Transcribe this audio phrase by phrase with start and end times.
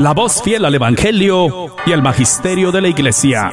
[0.00, 3.50] la voz fiel al Evangelio y al Magisterio de la Iglesia.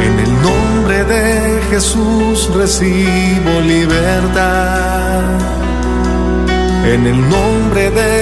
[0.00, 5.20] En el nombre de Jesús recibo libertad.
[6.86, 8.21] En el nombre de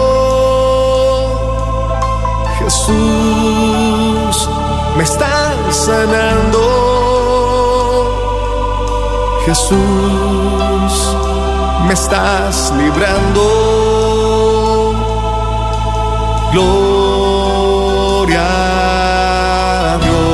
[2.71, 4.49] Jesús,
[4.95, 6.63] me estás sanando.
[9.45, 10.93] Jesús,
[11.85, 13.43] me estás librando.
[16.53, 18.47] Gloria
[19.93, 20.31] a Dios.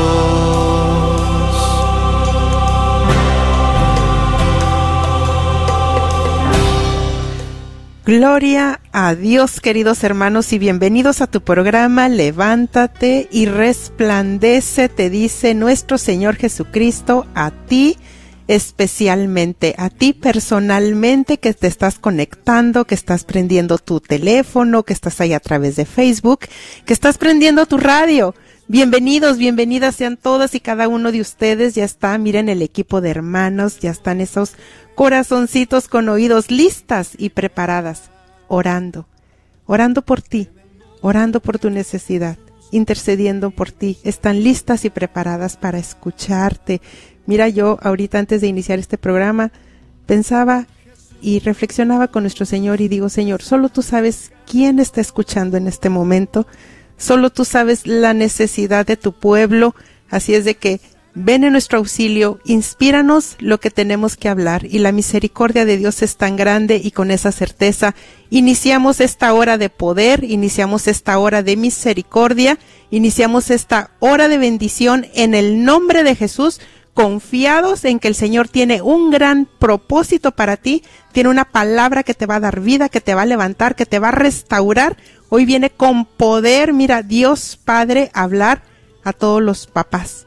[8.05, 15.53] Gloria a Dios, queridos hermanos, y bienvenidos a tu programa Levántate y resplandece, te dice
[15.53, 17.95] nuestro Señor Jesucristo, a ti
[18.47, 25.21] especialmente, a ti personalmente que te estás conectando, que estás prendiendo tu teléfono, que estás
[25.21, 26.47] ahí a través de Facebook,
[26.83, 28.33] que estás prendiendo tu radio.
[28.67, 31.75] Bienvenidos, bienvenidas sean todas y cada uno de ustedes.
[31.75, 34.53] Ya está, miren el equipo de hermanos, ya están esos
[34.95, 38.09] corazoncitos con oídos listas y preparadas,
[38.47, 39.07] orando,
[39.65, 40.49] orando por ti,
[41.01, 42.37] orando por tu necesidad,
[42.71, 43.97] intercediendo por ti.
[44.03, 46.81] Están listas y preparadas para escucharte.
[47.25, 49.51] Mira, yo ahorita antes de iniciar este programa
[50.05, 50.67] pensaba
[51.21, 55.67] y reflexionaba con nuestro Señor y digo, Señor, solo tú sabes quién está escuchando en
[55.67, 56.47] este momento,
[56.97, 59.75] solo tú sabes la necesidad de tu pueblo,
[60.09, 60.79] así es de que
[61.19, 66.03] ven en nuestro auxilio, inspíranos lo que tenemos que hablar y la misericordia de Dios
[66.03, 67.95] es tan grande y con esa certeza
[68.29, 72.59] iniciamos esta hora de poder, iniciamos esta hora de misericordia,
[72.91, 76.61] iniciamos esta hora de bendición en el nombre de Jesús,
[76.93, 80.83] confiados en que el Señor tiene un gran propósito para ti,
[81.13, 83.87] tiene una palabra que te va a dar vida, que te va a levantar, que
[83.87, 84.97] te va a restaurar.
[85.29, 88.61] Hoy viene con poder, mira, Dios Padre, hablar
[89.03, 90.26] a todos los papás.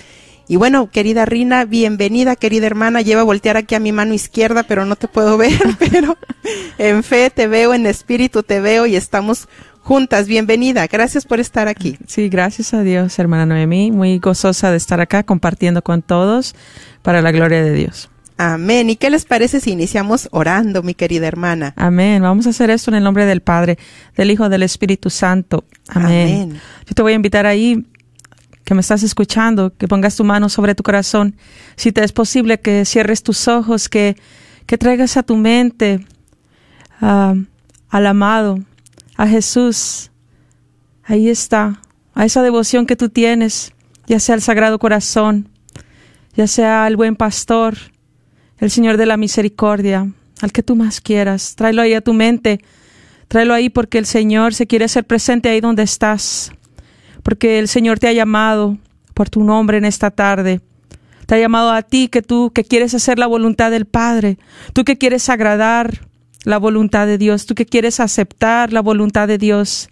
[0.49, 3.01] Y bueno, querida Rina, bienvenida, querida hermana.
[3.01, 6.17] Lleva a voltear aquí a mi mano izquierda, pero no te puedo ver, pero
[6.79, 9.49] en fe te veo, en espíritu te veo y estamos
[9.81, 10.29] juntas.
[10.29, 11.99] Bienvenida, gracias por estar aquí.
[12.07, 13.91] Sí, gracias a Dios, hermana Noemí.
[13.91, 16.55] Muy gozosa de estar acá compartiendo con todos
[17.03, 18.09] para la gloria de Dios.
[18.39, 18.91] Amén.
[18.91, 21.73] ¿Y qué les parece si iniciamos orando, mi querida hermana?
[21.75, 22.23] Amén.
[22.23, 23.79] Vamos a hacer esto en el nombre del Padre,
[24.15, 25.65] del Hijo, del Espíritu Santo.
[25.89, 26.43] Amén.
[26.43, 26.61] Amén.
[26.87, 27.85] Yo te voy a invitar ahí
[28.67, 31.37] que me estás escuchando, que pongas tu mano sobre tu corazón.
[31.77, 34.17] Si te es posible, que cierres tus ojos, que,
[34.67, 36.05] que traigas a tu mente
[37.01, 37.35] ah,
[37.89, 38.59] al amado,
[39.17, 40.11] a Jesús.
[41.05, 41.81] Ahí está,
[42.13, 43.73] a esa devoción que tú tienes,
[44.09, 45.49] ya sea el Sagrado Corazón,
[46.35, 47.77] ya sea el Buen Pastor,
[48.59, 50.11] el Señor de la Misericordia,
[50.43, 51.55] al que tú más quieras.
[51.55, 52.59] Tráelo ahí a tu mente,
[53.29, 56.51] tráelo ahí porque el Señor se quiere hacer presente ahí donde estás
[57.27, 58.79] porque el Señor te ha llamado
[59.13, 60.61] por tu nombre en esta tarde.
[61.27, 64.39] Te ha llamado a ti que tú que quieres hacer la voluntad del Padre,
[64.73, 66.07] tú que quieres agradar
[66.45, 69.89] la voluntad de Dios, tú que quieres aceptar la voluntad de Dios.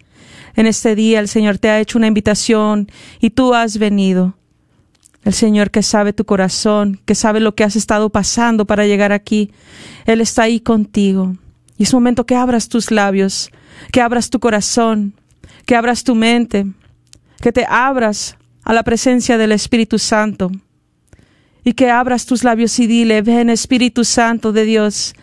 [0.55, 2.89] En este día el Señor te ha hecho una invitación
[3.19, 4.37] y tú has venido.
[5.25, 9.11] El Señor que sabe tu corazón, que sabe lo que has estado pasando para llegar
[9.11, 9.51] aquí,
[10.05, 11.35] Él está ahí contigo.
[11.77, 13.51] Y es momento que abras tus labios,
[13.91, 15.15] que abras tu corazón,
[15.65, 16.65] que abras tu mente,
[17.41, 20.51] que te abras a la presencia del Espíritu Santo
[21.63, 25.15] y que abras tus labios y dile, ven Espíritu Santo de Dios,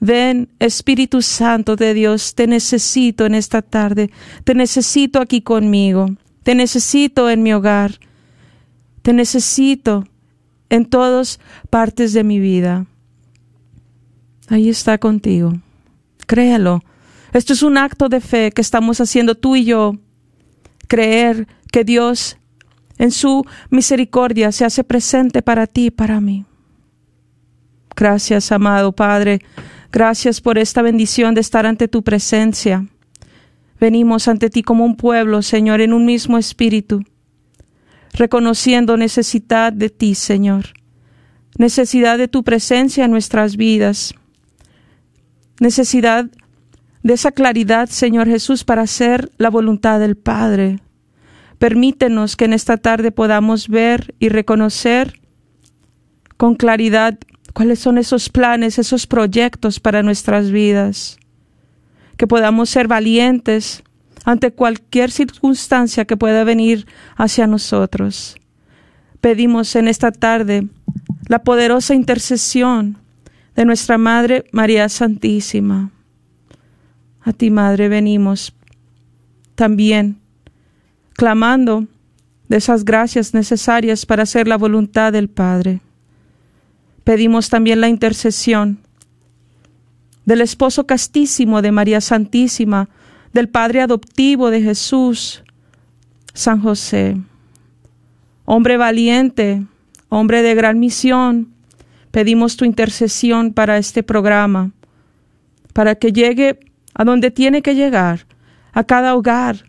[0.00, 4.10] ven Espíritu Santo de Dios, te necesito en esta tarde,
[4.44, 6.10] te necesito aquí conmigo,
[6.42, 7.98] te necesito en mi hogar,
[9.02, 10.06] te necesito
[10.70, 11.40] en todas
[11.70, 12.86] partes de mi vida.
[14.48, 15.54] Ahí está contigo.
[16.26, 16.82] créelo.
[17.32, 19.96] Esto es un acto de fe que estamos haciendo tú y yo.
[20.86, 22.38] Creer que Dios
[22.98, 26.44] en su misericordia se hace presente para ti y para mí.
[27.96, 29.40] Gracias, amado Padre.
[29.90, 32.86] Gracias por esta bendición de estar ante tu presencia.
[33.80, 37.04] Venimos ante ti como un pueblo, Señor, en un mismo espíritu,
[38.12, 40.74] reconociendo necesidad de ti, Señor,
[41.58, 44.14] necesidad de tu presencia en nuestras vidas,
[45.60, 46.26] necesidad
[47.02, 50.80] de esa claridad, Señor Jesús, para hacer la voluntad del Padre.
[51.58, 55.20] Permítenos que en esta tarde podamos ver y reconocer
[56.36, 57.18] con claridad
[57.52, 61.18] cuáles son esos planes, esos proyectos para nuestras vidas.
[62.16, 63.82] Que podamos ser valientes
[64.24, 68.36] ante cualquier circunstancia que pueda venir hacia nosotros.
[69.20, 70.68] Pedimos en esta tarde
[71.26, 72.98] la poderosa intercesión
[73.56, 75.90] de nuestra Madre María Santísima.
[77.20, 78.54] A ti, Madre, venimos
[79.56, 80.20] también
[81.18, 81.88] clamando
[82.48, 85.80] de esas gracias necesarias para hacer la voluntad del Padre.
[87.02, 88.78] Pedimos también la intercesión
[90.26, 92.88] del esposo castísimo de María Santísima,
[93.32, 95.42] del Padre adoptivo de Jesús,
[96.34, 97.16] San José.
[98.44, 99.66] Hombre valiente,
[100.10, 101.52] hombre de gran misión,
[102.12, 104.70] pedimos tu intercesión para este programa,
[105.72, 106.60] para que llegue
[106.94, 108.24] a donde tiene que llegar,
[108.72, 109.67] a cada hogar,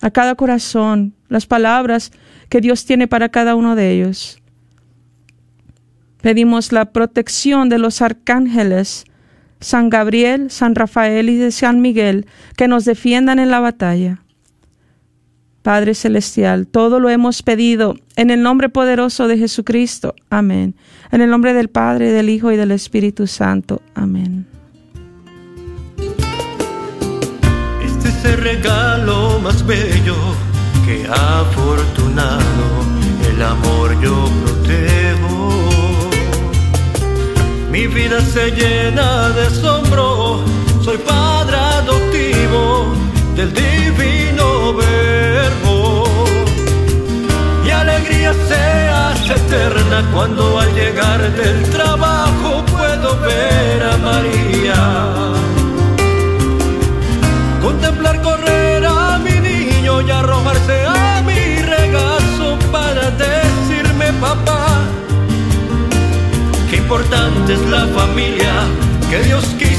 [0.00, 2.12] a cada corazón, las palabras
[2.48, 4.40] que Dios tiene para cada uno de ellos.
[6.20, 9.04] Pedimos la protección de los arcángeles,
[9.60, 14.22] San Gabriel, San Rafael y de San Miguel, que nos defiendan en la batalla.
[15.62, 20.14] Padre Celestial, todo lo hemos pedido en el nombre poderoso de Jesucristo.
[20.30, 20.74] Amén.
[21.10, 23.82] En el nombre del Padre, del Hijo y del Espíritu Santo.
[23.94, 24.57] Amén.
[28.28, 30.14] Este regalo más bello
[30.84, 32.66] que afortunado
[33.26, 35.48] el amor yo protejo
[37.70, 40.42] mi vida se llena de asombro,
[40.84, 42.92] soy padre adoptivo
[43.34, 46.04] del divino verbo.
[47.64, 55.37] Mi alegría se hace eterna cuando al llegar del trabajo puedo ver a María.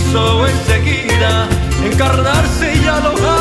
[0.10, 1.48] Quiso enseguida
[1.86, 3.39] encarnarse y alojarse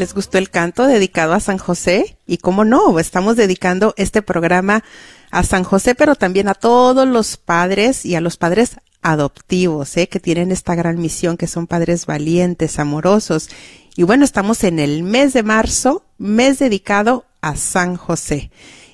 [0.00, 2.16] ¿Les gustó el canto dedicado a San José?
[2.26, 4.82] Y cómo no, estamos dedicando este programa
[5.30, 10.08] a San José, pero también a todos los padres y a los padres adoptivos, ¿eh?
[10.08, 13.50] que tienen esta gran misión, que son padres valientes, amorosos
[13.94, 18.50] y bueno, estamos en el mes de marzo, mes dedicado a San José.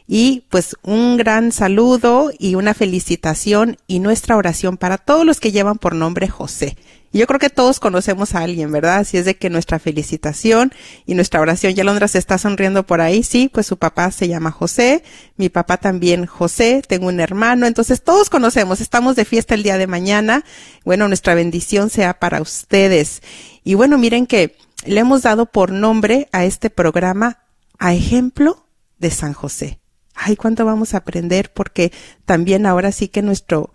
[0.09, 5.53] Y pues un gran saludo y una felicitación y nuestra oración para todos los que
[5.53, 6.77] llevan por nombre José.
[7.13, 8.99] Y yo creo que todos conocemos a alguien, ¿verdad?
[8.99, 10.73] Así es de que nuestra felicitación
[11.07, 14.29] y nuestra oración, ya Londra se está sonriendo por ahí, sí, pues su papá se
[14.29, 15.03] llama José,
[15.37, 19.79] mi papá también José, tengo un hermano, entonces todos conocemos, estamos de fiesta el día
[19.79, 20.45] de mañana.
[20.85, 23.23] Bueno, nuestra bendición sea para ustedes.
[23.65, 27.39] Y bueno, miren que le hemos dado por nombre a este programa
[27.79, 28.67] a ejemplo
[28.99, 29.81] de San José.
[30.15, 31.93] Ay, cuánto vamos a aprender porque
[32.25, 33.73] también ahora sí que nuestro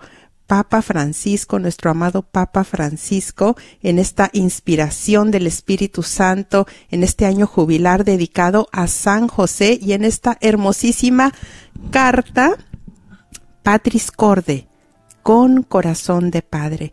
[0.52, 7.48] Papa Francisco, nuestro amado Papa Francisco, en esta inspiración del Espíritu Santo, en este año
[7.48, 11.32] jubilar dedicado a San José y en esta hermosísima
[11.90, 12.58] carta
[13.64, 14.68] Patris Corde,
[15.24, 16.92] con corazón de Padre.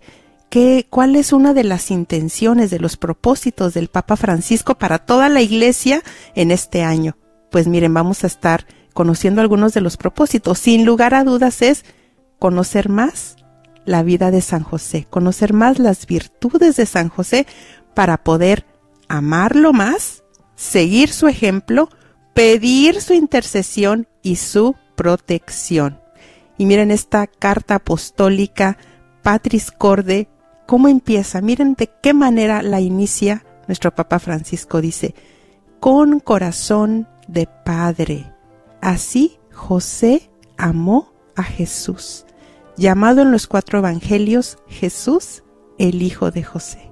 [0.50, 5.28] ¿Qué, ¿Cuál es una de las intenciones, de los propósitos del Papa Francisco para toda
[5.28, 6.04] la Iglesia
[6.36, 7.16] en este año?
[7.50, 10.60] Pues miren, vamos a estar conociendo algunos de los propósitos.
[10.60, 11.84] Sin lugar a dudas es
[12.38, 13.34] conocer más
[13.88, 17.46] la vida de San José, conocer más las virtudes de San José
[17.94, 18.66] para poder
[19.08, 20.24] amarlo más,
[20.56, 21.88] seguir su ejemplo,
[22.34, 26.00] pedir su intercesión y su protección.
[26.58, 28.76] Y miren esta carta apostólica,
[29.22, 30.28] Patris Corde,
[30.66, 31.40] cómo empieza.
[31.40, 34.82] Miren de qué manera la inicia nuestro Papa Francisco.
[34.82, 35.14] Dice,
[35.80, 38.34] con corazón de Padre.
[38.82, 42.26] Así José amó a Jesús,
[42.78, 45.42] llamado en los cuatro evangelios Jesús,
[45.78, 46.90] el Hijo de José.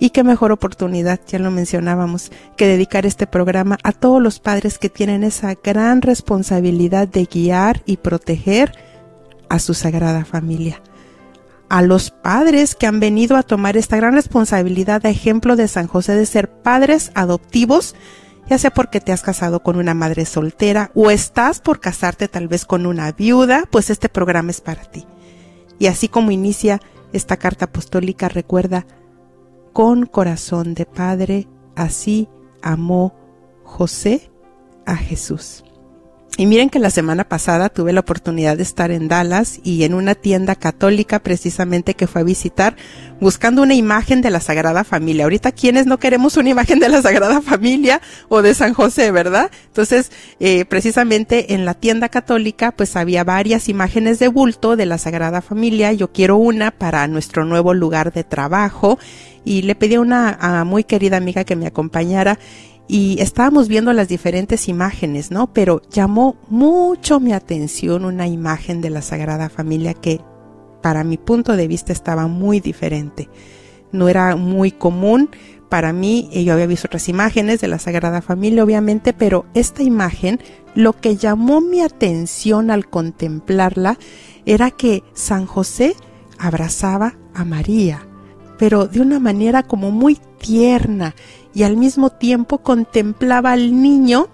[0.00, 4.78] Y qué mejor oportunidad, ya lo mencionábamos, que dedicar este programa a todos los padres
[4.78, 8.72] que tienen esa gran responsabilidad de guiar y proteger
[9.48, 10.82] a su sagrada familia.
[11.68, 15.86] A los padres que han venido a tomar esta gran responsabilidad de ejemplo de San
[15.86, 17.94] José de ser padres adoptivos,
[18.48, 22.48] ya sea porque te has casado con una madre soltera o estás por casarte tal
[22.48, 25.06] vez con una viuda, pues este programa es para ti.
[25.78, 26.80] Y así como inicia
[27.12, 28.86] esta carta apostólica, recuerda,
[29.72, 32.28] con corazón de padre, así
[32.62, 33.14] amó
[33.64, 34.30] José
[34.86, 35.63] a Jesús.
[36.36, 39.94] Y miren que la semana pasada tuve la oportunidad de estar en Dallas y en
[39.94, 42.74] una tienda católica precisamente que fue a visitar
[43.20, 45.24] buscando una imagen de la Sagrada Familia.
[45.24, 49.48] Ahorita quienes no queremos una imagen de la Sagrada Familia o de San José, ¿verdad?
[49.68, 50.10] Entonces,
[50.40, 55.40] eh, precisamente en la tienda católica pues había varias imágenes de bulto de la Sagrada
[55.40, 55.92] Familia.
[55.92, 58.98] Yo quiero una para nuestro nuevo lugar de trabajo
[59.44, 62.40] y le pedí a una muy querida amiga que me acompañara
[62.86, 65.52] y estábamos viendo las diferentes imágenes, ¿no?
[65.52, 70.20] Pero llamó mucho mi atención una imagen de la Sagrada Familia que
[70.82, 73.30] para mi punto de vista estaba muy diferente.
[73.90, 75.30] No era muy común
[75.74, 80.38] para mí, yo había visto otras imágenes de la Sagrada Familia, obviamente, pero esta imagen,
[80.74, 83.98] lo que llamó mi atención al contemplarla
[84.46, 85.96] era que San José
[86.38, 88.06] abrazaba a María,
[88.58, 91.14] pero de una manera como muy tierna
[91.54, 94.28] y al mismo tiempo contemplaba al niño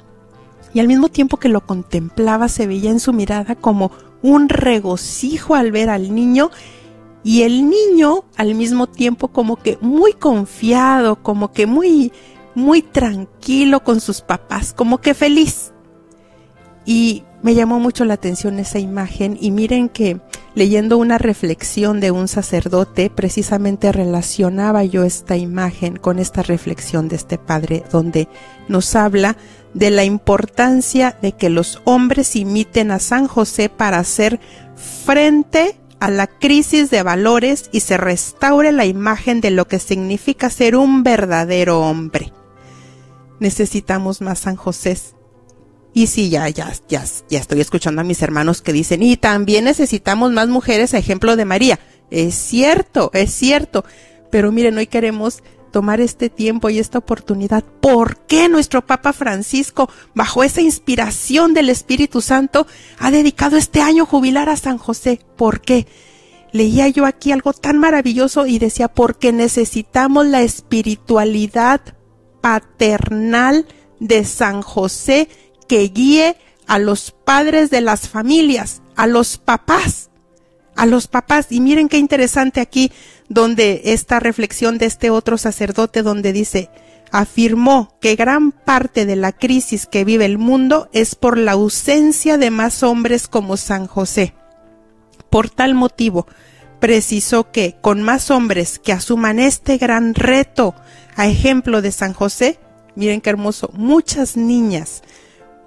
[0.73, 3.91] y al mismo tiempo que lo contemplaba se veía en su mirada como
[4.23, 6.51] un regocijo al ver al niño
[7.23, 12.13] y el niño al mismo tiempo como que muy confiado, como que muy
[12.55, 15.73] muy tranquilo con sus papás, como que feliz.
[16.85, 20.21] Y me llamó mucho la atención esa imagen y miren que
[20.55, 27.17] leyendo una reflexión de un sacerdote, precisamente relacionaba yo esta imagen con esta reflexión de
[27.17, 28.29] este padre, donde
[28.69, 29.37] nos habla
[29.75, 34.41] de la importancia de que los hombres imiten a San José para hacer
[35.05, 40.51] frente a la crisis de valores y se restaure la imagen de lo que significa
[40.51, 42.33] ser un verdadero hombre.
[43.39, 44.99] Necesitamos más San José
[45.93, 49.65] y sí, ya, ya, ya, ya estoy escuchando a mis hermanos que dicen, y también
[49.65, 51.81] necesitamos más mujeres ejemplo de María.
[52.11, 53.85] Es cierto, es cierto.
[54.31, 55.43] Pero miren, hoy queremos
[55.73, 57.65] tomar este tiempo y esta oportunidad.
[57.65, 62.67] ¿Por qué nuestro Papa Francisco, bajo esa inspiración del Espíritu Santo,
[62.99, 65.21] ha dedicado este año jubilar a San José?
[65.37, 65.87] ¿Por qué?
[66.53, 71.81] Leía yo aquí algo tan maravilloso y decía, porque necesitamos la espiritualidad
[72.41, 73.67] paternal
[74.01, 75.29] de San José
[75.71, 76.37] que guíe
[76.67, 80.11] a los padres de las familias, a los papás,
[80.75, 81.47] a los papás.
[81.51, 82.91] Y miren qué interesante aquí
[83.29, 86.71] donde esta reflexión de este otro sacerdote donde dice,
[87.13, 92.37] afirmó que gran parte de la crisis que vive el mundo es por la ausencia
[92.37, 94.35] de más hombres como San José.
[95.31, 96.27] Por tal motivo,
[96.81, 100.75] precisó que con más hombres que asuman este gran reto,
[101.15, 102.59] a ejemplo de San José,
[102.97, 105.05] miren qué hermoso, muchas niñas,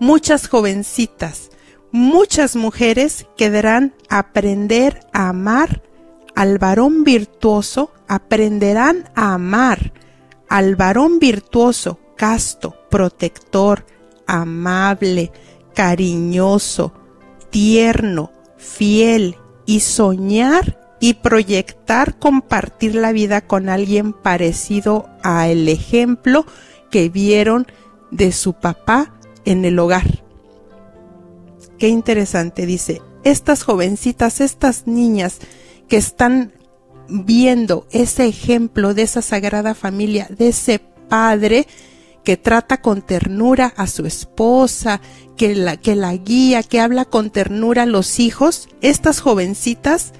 [0.03, 1.49] muchas jovencitas,
[1.93, 3.25] muchas mujeres
[4.09, 5.81] a aprender a amar
[6.35, 9.93] al varón virtuoso, aprenderán a amar
[10.49, 13.85] al varón virtuoso, casto, protector,
[14.27, 15.31] amable,
[15.73, 16.93] cariñoso,
[17.49, 26.45] tierno, fiel y soñar y proyectar compartir la vida con alguien parecido a el ejemplo
[26.91, 27.67] que vieron
[28.11, 29.12] de su papá
[29.45, 30.23] en el hogar.
[31.77, 35.39] Qué interesante, dice, estas jovencitas, estas niñas
[35.87, 36.53] que están
[37.09, 41.67] viendo ese ejemplo de esa sagrada familia, de ese padre
[42.23, 45.01] que trata con ternura a su esposa,
[45.35, 50.13] que la, que la guía, que habla con ternura a los hijos, estas jovencitas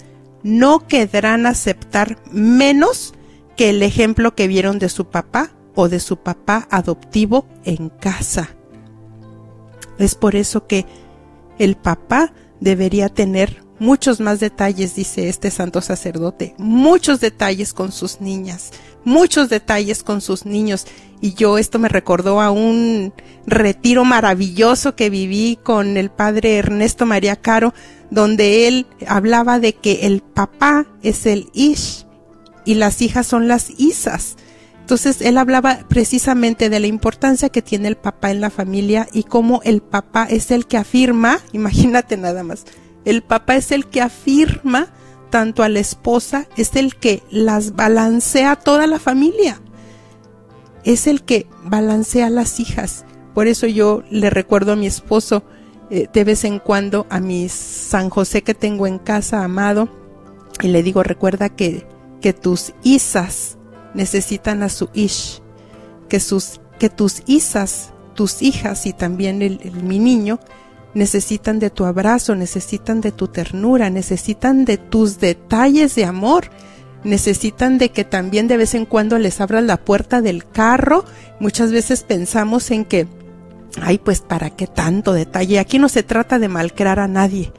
[0.43, 3.13] no querrán aceptar menos
[3.55, 8.55] que el ejemplo que vieron de su papá o de su papá adoptivo en casa.
[9.97, 10.85] Es por eso que
[11.59, 18.21] el papá debería tener muchos más detalles, dice este santo sacerdote, muchos detalles con sus
[18.21, 18.71] niñas,
[19.03, 20.85] muchos detalles con sus niños.
[21.21, 23.13] Y yo esto me recordó a un
[23.45, 27.73] retiro maravilloso que viví con el padre Ernesto María Caro,
[28.09, 32.05] donde él hablaba de que el papá es el Ish
[32.65, 34.38] y las hijas son las Isas.
[34.83, 39.23] Entonces él hablaba precisamente de la importancia que tiene el papá en la familia y
[39.23, 42.65] cómo el papá es el que afirma, imagínate nada más,
[43.05, 44.89] el papá es el que afirma
[45.29, 49.61] tanto a la esposa, es el que las balancea toda la familia,
[50.83, 53.05] es el que balancea a las hijas.
[53.33, 55.43] Por eso yo le recuerdo a mi esposo
[55.91, 59.87] eh, de vez en cuando a mi San José que tengo en casa, amado,
[60.61, 61.87] y le digo, recuerda que,
[62.19, 63.57] que tus isas
[63.93, 65.41] necesitan a su ish,
[66.09, 70.39] que, sus, que tus isas, tus hijas y también el, mi niño
[70.93, 76.50] necesitan de tu abrazo, necesitan de tu ternura, necesitan de tus detalles de amor,
[77.03, 81.05] necesitan de que también de vez en cuando les abras la puerta del carro.
[81.39, 83.07] Muchas veces pensamos en que,
[83.81, 85.59] ay, pues para qué tanto detalle.
[85.59, 87.51] Aquí no se trata de malcrear a nadie.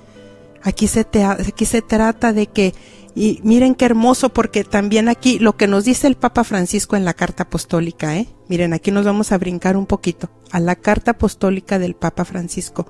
[0.62, 2.72] Aquí se, te, aquí se trata de que
[3.14, 7.04] y miren qué hermoso, porque también aquí lo que nos dice el Papa Francisco en
[7.04, 8.26] la carta apostólica, ¿eh?
[8.48, 12.86] Miren, aquí nos vamos a brincar un poquito a la carta apostólica del Papa Francisco.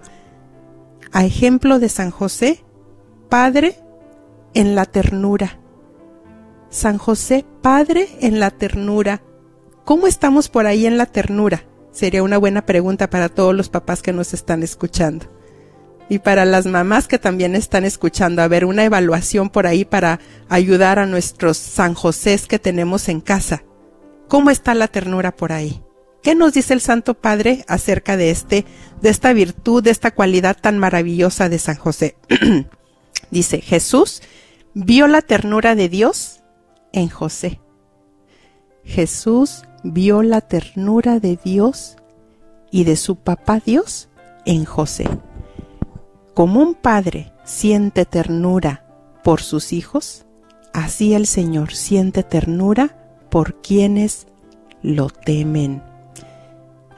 [1.13, 2.65] A ejemplo de San José,
[3.29, 3.79] Padre
[4.55, 5.61] en la ternura.
[6.71, 9.23] San José, Padre en la ternura.
[9.85, 11.65] ¿Cómo estamos por ahí en la ternura?
[11.93, 15.34] Sería una buena pregunta para todos los papás que nos están escuchando
[16.09, 20.21] y para las mamás que también están escuchando, a ver, una evaluación por ahí para
[20.49, 23.65] ayudar a nuestros San Josés que tenemos en casa.
[24.29, 25.83] ¿Cómo está la ternura por ahí?
[26.23, 28.65] ¿Qué nos dice el Santo Padre acerca de este,
[29.03, 32.17] de esta virtud, de esta cualidad tan maravillosa de San José?
[33.31, 34.23] dice, Jesús
[34.73, 36.43] vio la ternura de Dios
[36.93, 37.61] en José.
[38.85, 41.97] Jesús vio la ternura de Dios
[42.71, 44.09] y de su papá Dios
[44.47, 45.07] en José.
[46.35, 48.85] Como un padre siente ternura
[49.23, 50.27] por sus hijos,
[50.73, 52.97] así el Señor siente ternura
[53.31, 54.27] por quienes
[54.83, 55.81] lo temen.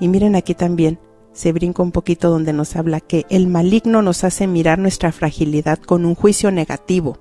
[0.00, 0.98] Y miren aquí también,
[1.34, 5.78] se brinca un poquito donde nos habla que el maligno nos hace mirar nuestra fragilidad
[5.78, 7.18] con un juicio negativo,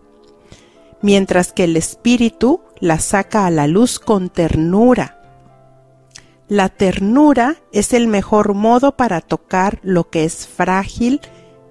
[1.01, 5.21] mientras que el espíritu la saca a la luz con ternura.
[6.47, 11.19] La ternura es el mejor modo para tocar lo que es frágil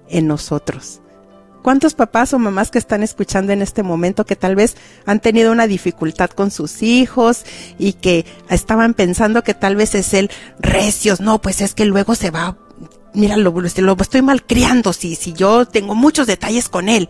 [0.09, 1.01] en nosotros.
[1.65, 5.51] ¿Cuántos papás o mamás que están escuchando en este momento que tal vez han tenido
[5.51, 7.43] una dificultad con sus hijos
[7.79, 11.21] y que estaban pensando que tal vez es el recios?
[11.21, 12.55] No, pues es que luego se va,
[13.15, 17.09] mira, lo, lo estoy malcriando si, si yo tengo muchos detalles con él.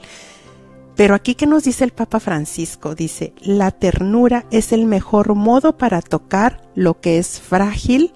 [0.95, 5.77] Pero aquí que nos dice el Papa Francisco, dice, la ternura es el mejor modo
[5.77, 8.13] para tocar lo que es frágil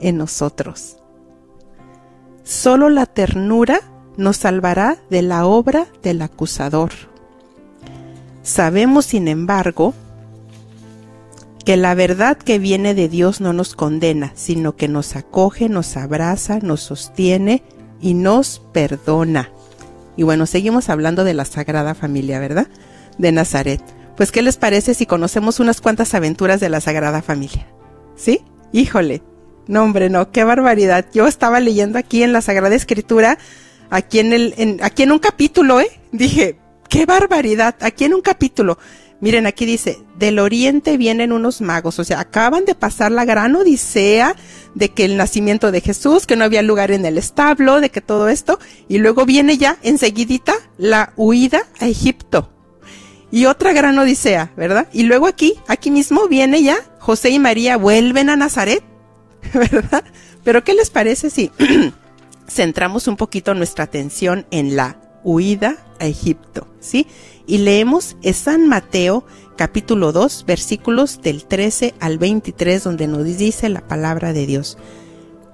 [0.00, 0.96] en nosotros.
[2.42, 3.80] Solo la ternura
[4.16, 6.92] nos salvará de la obra del acusador.
[8.42, 9.94] Sabemos, sin embargo,
[11.64, 15.96] que la verdad que viene de Dios no nos condena, sino que nos acoge, nos
[15.96, 17.62] abraza, nos sostiene
[18.00, 19.50] y nos perdona.
[20.16, 22.66] Y bueno, seguimos hablando de la Sagrada Familia, ¿verdad?
[23.16, 23.80] De Nazaret.
[24.16, 27.66] Pues, ¿qué les parece si conocemos unas cuantas aventuras de la Sagrada Familia?
[28.16, 28.42] ¿Sí?
[28.72, 29.22] Híjole.
[29.68, 31.06] No, hombre, no, qué barbaridad.
[31.14, 33.38] Yo estaba leyendo aquí en la Sagrada Escritura
[33.92, 36.00] aquí en el, en, aquí en un capítulo, ¿eh?
[36.12, 36.56] Dije,
[36.88, 38.78] qué barbaridad, aquí en un capítulo.
[39.20, 43.54] Miren, aquí dice, del oriente vienen unos magos, o sea, acaban de pasar la gran
[43.54, 44.34] odisea
[44.74, 48.00] de que el nacimiento de Jesús, que no había lugar en el establo, de que
[48.00, 52.50] todo esto, y luego viene ya enseguidita la huida a Egipto.
[53.30, 54.88] Y otra gran odisea, ¿verdad?
[54.92, 58.82] Y luego aquí, aquí mismo viene ya José y María vuelven a Nazaret,
[59.54, 60.02] ¿verdad?
[60.42, 61.50] Pero ¿qué les parece si
[62.52, 67.06] centramos un poquito nuestra atención en la huida a Egipto, ¿sí?
[67.46, 69.24] Y leemos San Mateo
[69.56, 74.76] capítulo 2 versículos del 13 al 23 donde nos dice la palabra de Dios.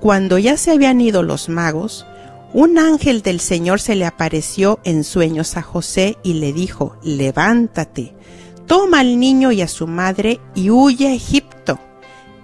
[0.01, 2.07] Cuando ya se habían ido los magos,
[2.53, 8.15] un ángel del Señor se le apareció en sueños a José y le dijo, levántate,
[8.67, 11.79] toma al niño y a su madre y huye a Egipto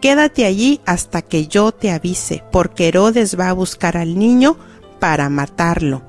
[0.05, 4.59] Quédate allí hasta que yo te avise, porque Herodes va a buscar al niño
[5.01, 6.03] para matarlo.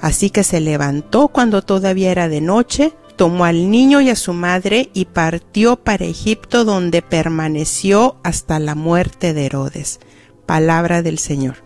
[0.00, 4.32] Así que se levantó cuando todavía era de noche, tomó al niño y a su
[4.32, 9.98] madre y partió para Egipto donde permaneció hasta la muerte de Herodes.
[10.46, 11.56] Palabra del Señor.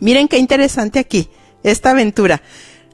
[0.00, 1.28] Miren qué interesante aquí,
[1.62, 2.42] esta aventura.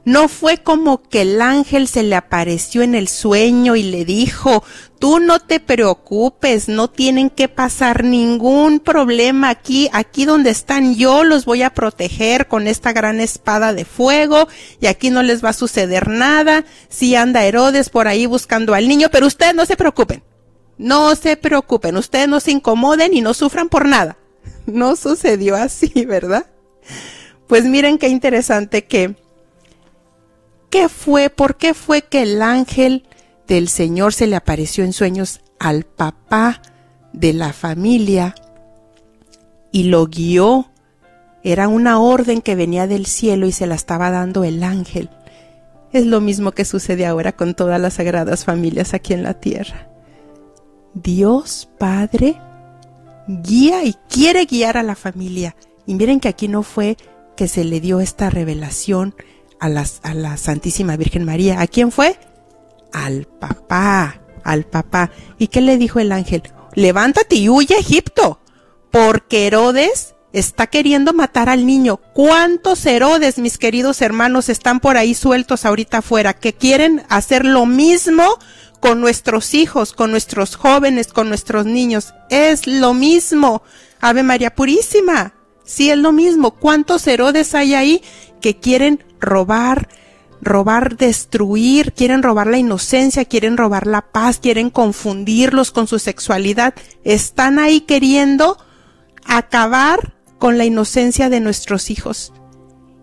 [0.05, 4.63] No fue como que el ángel se le apareció en el sueño y le dijo,
[4.99, 11.23] tú no te preocupes, no tienen que pasar ningún problema aquí, aquí donde están yo
[11.23, 14.47] los voy a proteger con esta gran espada de fuego
[14.79, 18.87] y aquí no les va a suceder nada, si anda Herodes por ahí buscando al
[18.87, 20.21] niño, pero ustedes no se preocupen,
[20.77, 24.17] no se preocupen, ustedes no se incomoden y no sufran por nada.
[24.67, 26.47] No sucedió así, ¿verdad?
[27.47, 29.15] Pues miren qué interesante que
[30.69, 31.29] ¿Qué fue?
[31.29, 33.07] ¿Por qué fue que el ángel
[33.47, 36.61] del Señor se le apareció en sueños al papá
[37.13, 38.35] de la familia
[39.71, 40.69] y lo guió?
[41.43, 45.09] Era una orden que venía del cielo y se la estaba dando el ángel.
[45.93, 49.87] Es lo mismo que sucede ahora con todas las sagradas familias aquí en la tierra.
[50.93, 52.39] Dios Padre
[53.27, 55.55] guía y quiere guiar a la familia.
[55.85, 56.97] Y miren que aquí no fue
[57.35, 59.15] que se le dio esta revelación
[59.59, 61.61] a, las, a la Santísima Virgen María.
[61.61, 62.19] ¿A quién fue?
[62.93, 65.11] Al papá, al papá.
[65.37, 66.43] ¿Y qué le dijo el ángel?
[66.73, 68.39] Levántate y huye a Egipto,
[68.91, 71.97] porque Herodes está queriendo matar al niño.
[72.13, 77.65] ¿Cuántos Herodes, mis queridos hermanos, están por ahí sueltos ahorita afuera, que quieren hacer lo
[77.65, 78.37] mismo
[78.81, 82.13] con nuestros hijos, con nuestros jóvenes, con nuestros niños?
[82.29, 83.63] Es lo mismo.
[84.01, 85.33] Ave María Purísima.
[85.63, 86.51] Sí, es lo mismo.
[86.51, 88.03] ¿Cuántos Herodes hay ahí
[88.45, 89.89] que quieren robar,
[90.39, 96.75] robar, destruir, quieren robar la inocencia, quieren robar la paz, quieren confundirlos con su sexualidad.
[97.03, 98.59] Están ahí queriendo
[99.25, 102.33] acabar con la inocencia de nuestros hijos.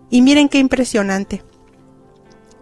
[0.09, 1.43] Y miren qué impresionante.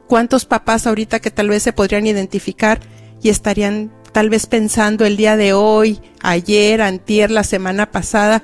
[0.08, 2.80] ¿Cuántos papás ahorita que tal vez se podrían identificar
[3.22, 8.42] y estarían tal vez pensando el día de hoy, ayer, antier, la semana pasada,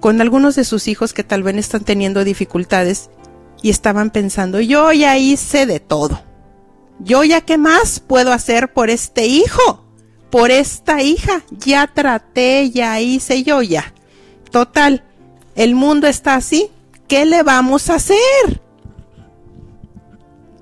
[0.00, 3.10] con algunos de sus hijos que tal vez están teniendo dificultades
[3.62, 6.20] y estaban pensando, yo ya hice de todo.
[6.98, 9.84] Yo ya qué más puedo hacer por este hijo,
[10.30, 11.42] por esta hija.
[11.50, 13.92] Ya traté, ya hice yo ya.
[14.50, 15.04] Total,
[15.54, 16.70] el mundo está así.
[17.08, 18.62] ¿Qué le vamos a hacer?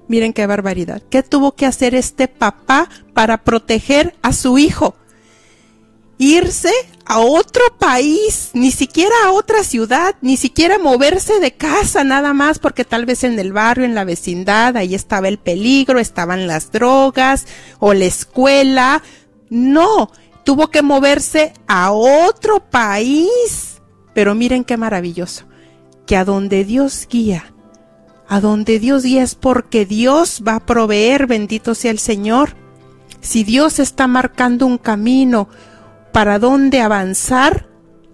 [0.08, 1.02] Miren qué barbaridad.
[1.08, 4.96] ¿Qué tuvo que hacer este papá para proteger a su hijo?
[6.18, 6.72] irse
[7.06, 12.58] a otro país, ni siquiera a otra ciudad, ni siquiera moverse de casa nada más,
[12.58, 16.72] porque tal vez en el barrio, en la vecindad, ahí estaba el peligro, estaban las
[16.72, 17.46] drogas
[17.78, 19.02] o la escuela.
[19.50, 20.10] No,
[20.44, 23.82] tuvo que moverse a otro país.
[24.14, 25.44] Pero miren qué maravilloso,
[26.06, 27.52] que a donde Dios guía,
[28.28, 32.54] a donde Dios guía es porque Dios va a proveer, bendito sea el Señor.
[33.20, 35.48] Si Dios está marcando un camino,
[36.14, 37.66] para dónde avanzar,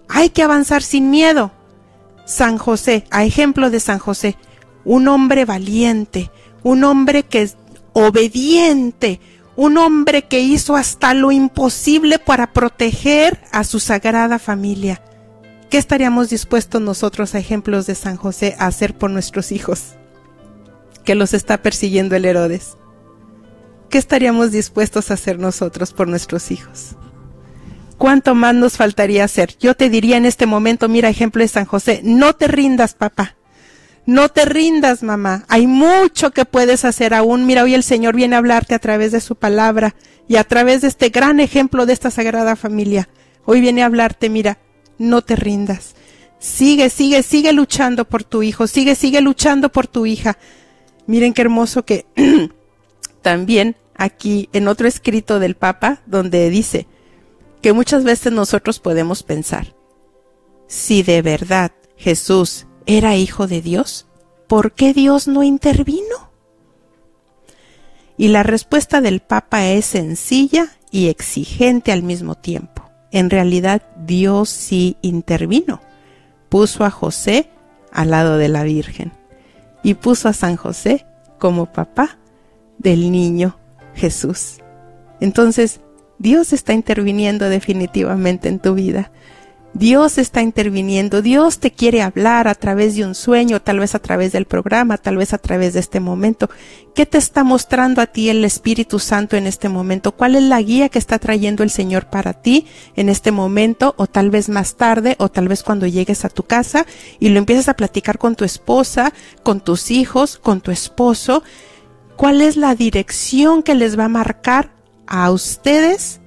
[0.09, 1.51] hay que avanzar sin miedo.
[2.25, 4.37] San José, a ejemplo de San José,
[4.83, 6.31] un hombre valiente,
[6.63, 7.57] un hombre que es
[7.93, 9.21] obediente,
[9.55, 15.03] un hombre que hizo hasta lo imposible para proteger a su sagrada familia.
[15.69, 19.93] ¿Qué estaríamos dispuestos nosotros a ejemplos de San José a hacer por nuestros hijos?
[21.05, 22.77] Que los está persiguiendo el Herodes.
[23.91, 26.95] ¿Qué estaríamos dispuestos a hacer nosotros por nuestros hijos?
[28.01, 29.55] ¿Cuánto más nos faltaría hacer?
[29.59, 33.35] Yo te diría en este momento, mira ejemplo de San José, no te rindas, papá.
[34.07, 35.45] No te rindas, mamá.
[35.49, 37.45] Hay mucho que puedes hacer aún.
[37.45, 39.93] Mira, hoy el Señor viene a hablarte a través de su palabra
[40.27, 43.07] y a través de este gran ejemplo de esta sagrada familia.
[43.45, 44.57] Hoy viene a hablarte, mira,
[44.97, 45.93] no te rindas.
[46.39, 50.39] Sigue, sigue, sigue luchando por tu hijo, sigue, sigue luchando por tu hija.
[51.05, 52.07] Miren qué hermoso que
[53.21, 56.87] también aquí en otro escrito del Papa, donde dice,
[57.61, 59.75] que muchas veces nosotros podemos pensar,
[60.67, 64.07] si de verdad Jesús era hijo de Dios,
[64.47, 66.31] ¿por qué Dios no intervino?
[68.17, 72.83] Y la respuesta del Papa es sencilla y exigente al mismo tiempo.
[73.11, 75.81] En realidad Dios sí intervino.
[76.49, 77.49] Puso a José
[77.91, 79.11] al lado de la Virgen
[79.83, 81.05] y puso a San José
[81.39, 82.17] como papá
[82.77, 83.57] del niño
[83.95, 84.57] Jesús.
[85.19, 85.81] Entonces,
[86.21, 89.11] Dios está interviniendo definitivamente en tu vida.
[89.73, 93.99] Dios está interviniendo, Dios te quiere hablar a través de un sueño, tal vez a
[93.99, 96.47] través del programa, tal vez a través de este momento.
[96.93, 100.11] ¿Qué te está mostrando a ti el Espíritu Santo en este momento?
[100.11, 104.05] ¿Cuál es la guía que está trayendo el Señor para ti en este momento o
[104.05, 106.85] tal vez más tarde o tal vez cuando llegues a tu casa
[107.19, 111.41] y lo empiezas a platicar con tu esposa, con tus hijos, con tu esposo?
[112.15, 114.80] ¿Cuál es la dirección que les va a marcar
[115.13, 116.21] a ustedes,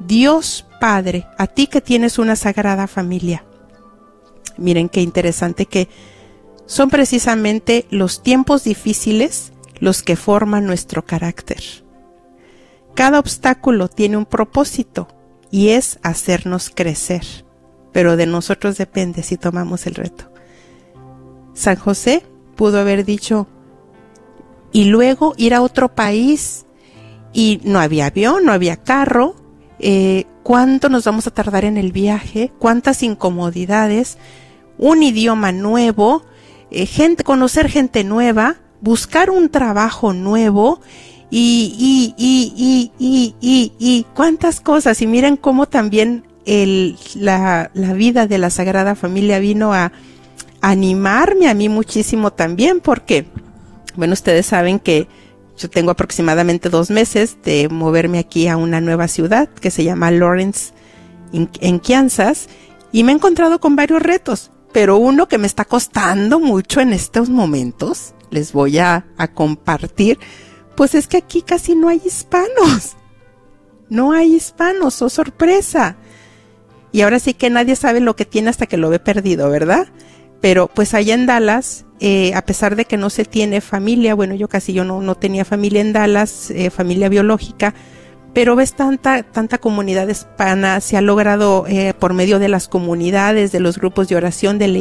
[0.00, 3.44] Dios Padre, a ti que tienes una sagrada familia.
[4.56, 5.90] Miren qué interesante que
[6.64, 11.62] son precisamente los tiempos difíciles los que forman nuestro carácter.
[12.94, 15.06] Cada obstáculo tiene un propósito
[15.50, 17.26] y es hacernos crecer,
[17.92, 20.32] pero de nosotros depende si tomamos el reto.
[21.52, 22.24] San José
[22.56, 23.48] pudo haber dicho,
[24.72, 26.64] y luego ir a otro país,
[27.34, 29.34] y no había avión, no había carro,
[29.80, 34.16] eh, cuánto nos vamos a tardar en el viaje, cuántas incomodidades,
[34.78, 36.24] un idioma nuevo,
[36.70, 40.80] eh, gente, conocer gente nueva, buscar un trabajo nuevo
[41.30, 45.02] y, y, y, y, y, y, cuántas cosas.
[45.02, 49.92] Y miren cómo también la, la vida de la Sagrada Familia vino a
[50.60, 53.26] animarme a mí muchísimo también porque,
[53.96, 55.08] bueno, ustedes saben que
[55.56, 60.10] yo tengo aproximadamente dos meses de moverme aquí a una nueva ciudad que se llama
[60.10, 60.72] Lawrence
[61.32, 62.48] en, Kansas
[62.92, 66.92] y me he encontrado con varios retos, pero uno que me está costando mucho en
[66.92, 70.18] estos momentos, les voy a, a compartir,
[70.76, 72.96] pues es que aquí casi no hay hispanos.
[73.88, 75.96] No hay hispanos, oh sorpresa.
[76.90, 79.88] Y ahora sí que nadie sabe lo que tiene hasta que lo ve perdido, ¿verdad?
[80.44, 84.34] Pero pues allá en Dallas, eh, a pesar de que no se tiene familia, bueno,
[84.34, 87.72] yo casi yo no, no tenía familia en Dallas, eh, familia biológica,
[88.34, 93.52] pero ves tanta, tanta comunidad hispana, se ha logrado eh, por medio de las comunidades,
[93.52, 94.80] de los grupos de oración, de la,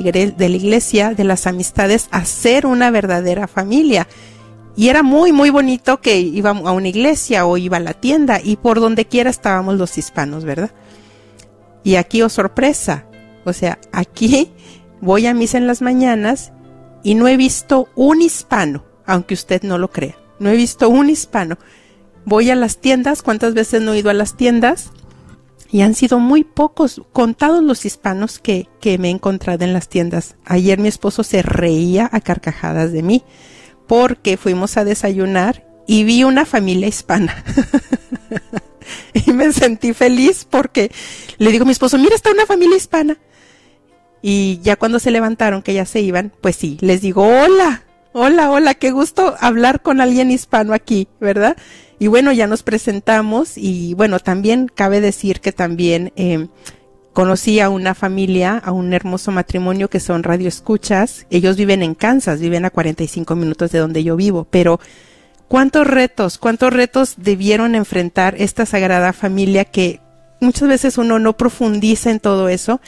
[0.50, 4.10] iglesia, de las amistades, hacer una verdadera familia.
[4.76, 8.42] Y era muy, muy bonito que iba a una iglesia o iba a la tienda
[8.44, 10.72] y por donde quiera estábamos los hispanos, ¿verdad?
[11.86, 13.06] Y aquí, oh sorpresa,
[13.46, 14.52] o sea, aquí
[15.04, 16.54] voy a misa en las mañanas
[17.04, 20.18] y no he visto un hispano, aunque usted no lo crea.
[20.40, 21.58] No he visto un hispano.
[22.26, 24.92] Voy a las tiendas, ¿cuántas veces no he ido a las tiendas?
[25.70, 29.90] Y han sido muy pocos, contados los hispanos que, que me he encontrado en las
[29.90, 30.36] tiendas.
[30.46, 33.24] Ayer mi esposo se reía a carcajadas de mí
[33.88, 37.44] porque fuimos a desayunar y vi una familia hispana.
[39.14, 40.92] y me sentí feliz porque
[41.40, 43.18] le digo a mi esposo, mira, está una familia hispana.
[44.26, 47.84] Y ya cuando se levantaron, que ya se iban, pues sí, les digo, hola,
[48.14, 51.58] hola, hola, qué gusto hablar con alguien hispano aquí, ¿verdad?
[52.00, 56.48] Y bueno, ya nos presentamos y bueno, también cabe decir que también eh,
[57.12, 61.28] conocí a una familia, a un hermoso matrimonio que son radioescuchas.
[61.30, 64.80] Ellos viven en Kansas, viven a 45 minutos de donde yo vivo, pero
[65.50, 70.00] cuántos retos, cuántos retos debieron enfrentar esta sagrada familia que
[70.40, 72.80] muchas veces uno no profundiza en todo eso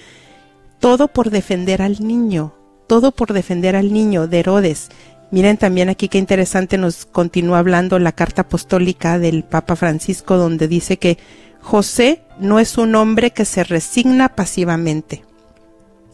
[0.86, 2.54] todo por defender al niño,
[2.86, 4.90] todo por defender al niño de Herodes.
[5.32, 10.68] Miren también aquí qué interesante nos continúa hablando la carta apostólica del Papa Francisco donde
[10.68, 11.18] dice que
[11.60, 15.24] José no es un hombre que se resigna pasivamente.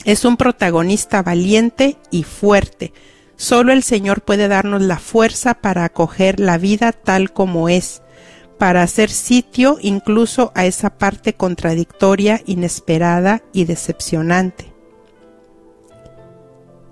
[0.06, 2.94] Es un protagonista valiente y fuerte.
[3.36, 8.04] Solo el Señor puede darnos la fuerza para acoger la vida tal como es,
[8.62, 14.72] para hacer sitio incluso a esa parte contradictoria, inesperada y decepcionante.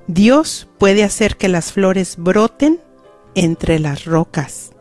[0.08, 2.80] Dios puede hacer que las flores broten
[3.36, 4.72] entre las rocas.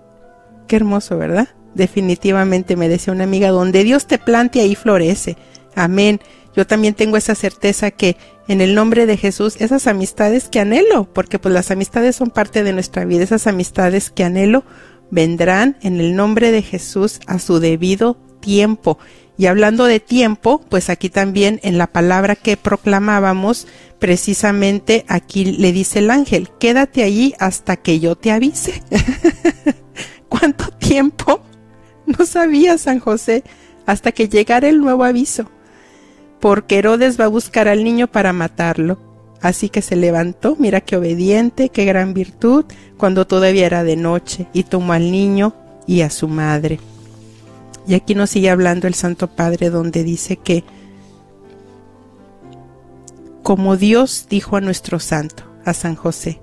[0.67, 1.51] Qué hermoso, ¿verdad?
[1.75, 5.37] Definitivamente me decía una amiga, donde Dios te plante ahí florece.
[5.75, 6.21] Amén.
[6.57, 8.17] Yo también tengo esa certeza que
[8.49, 12.65] en el nombre de Jesús, esas amistades que anhelo, porque pues las amistades son parte
[12.65, 14.65] de nuestra vida, esas amistades que anhelo,
[15.11, 18.99] vendrán en el nombre de Jesús a su debido tiempo.
[19.37, 23.69] Y hablando de tiempo, pues aquí también en la palabra que proclamábamos,
[24.01, 28.83] precisamente aquí le dice el ángel, quédate allí hasta que yo te avise.
[30.29, 31.41] ¿Cuánto tiempo?
[32.07, 33.45] No sabía San José
[33.87, 35.49] hasta que llegara el nuevo aviso.
[36.41, 39.08] Porque Herodes va a buscar al niño para matarlo.
[39.41, 42.65] Así que se levantó, mira qué obediente, qué gran virtud,
[42.97, 45.55] cuando todavía era de noche, y tomó al niño
[45.87, 46.81] y a su madre.
[47.87, 50.65] Y aquí nos sigue hablando el Santo Padre donde dice que,
[53.43, 56.41] como Dios dijo a nuestro santo, a San José,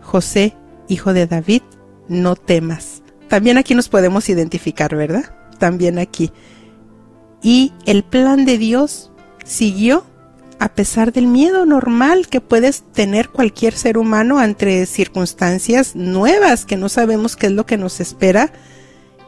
[0.00, 0.54] José,
[0.88, 1.62] hijo de David,
[2.08, 3.02] no temas.
[3.28, 5.34] También aquí nos podemos identificar, ¿verdad?
[5.58, 6.32] También aquí.
[7.42, 9.10] Y el plan de Dios
[9.44, 10.04] siguió
[10.60, 16.76] a pesar del miedo normal que puedes tener cualquier ser humano ante circunstancias nuevas que
[16.76, 18.52] no sabemos qué es lo que nos espera.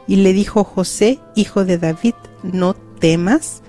[0.07, 3.61] Y le dijo José, hijo de David, no temas.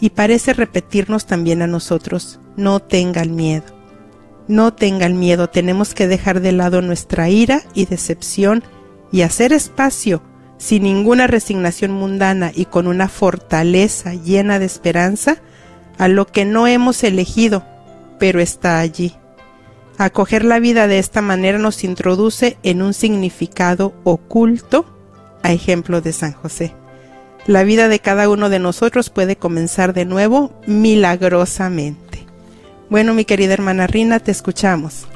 [0.00, 3.66] Y parece repetirnos también a nosotros, no tengan miedo.
[4.46, 8.62] No tengan miedo, tenemos que dejar de lado nuestra ira y decepción
[9.10, 10.22] y hacer espacio
[10.58, 15.38] sin ninguna resignación mundana y con una fortaleza llena de esperanza
[15.98, 17.64] a lo que no hemos elegido,
[18.18, 19.14] pero está allí,
[19.98, 24.86] Acoger la vida de esta manera nos introduce en un significado oculto
[25.42, 26.72] a ejemplo de San José.
[27.46, 32.24] La vida de cada uno de nosotros puede comenzar de nuevo milagrosamente.
[32.88, 35.08] Bueno, mi querida hermana Rina, te escuchamos.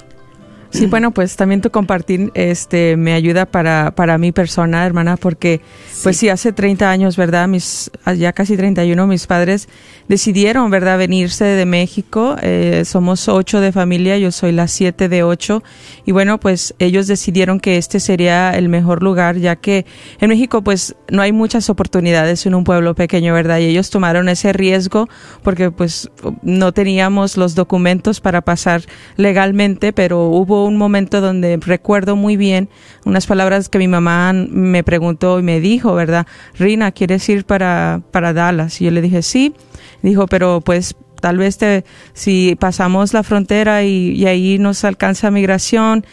[0.72, 5.60] Sí, bueno, pues también tu compartir este me ayuda para para mi persona, hermana, porque
[6.02, 7.46] pues sí hace 30 años, ¿verdad?
[7.46, 9.68] Mis ya casi 31 mis padres
[10.08, 12.36] decidieron, ¿verdad?, venirse de México.
[12.40, 15.62] Eh, somos ocho de familia, yo soy la siete de ocho
[16.06, 19.84] y bueno, pues ellos decidieron que este sería el mejor lugar, ya que
[20.20, 23.58] en México pues no hay muchas oportunidades en un pueblo pequeño, ¿verdad?
[23.58, 25.06] Y ellos tomaron ese riesgo
[25.42, 26.10] porque pues
[26.42, 28.82] no teníamos los documentos para pasar
[29.16, 32.68] legalmente, pero hubo un momento donde recuerdo muy bien
[33.04, 36.26] unas palabras que mi mamá me preguntó y me dijo, ¿verdad?
[36.58, 38.80] Rina, ¿quieres ir para, para Dallas?
[38.80, 39.54] Y yo le dije, sí.
[40.02, 45.30] Dijo, pero pues tal vez te, si pasamos la frontera y, y ahí nos alcanza
[45.30, 46.04] migración,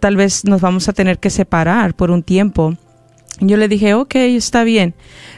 [0.00, 2.74] tal vez nos vamos a tener que separar por un tiempo.
[3.40, 4.94] Yo le dije, ok, está bien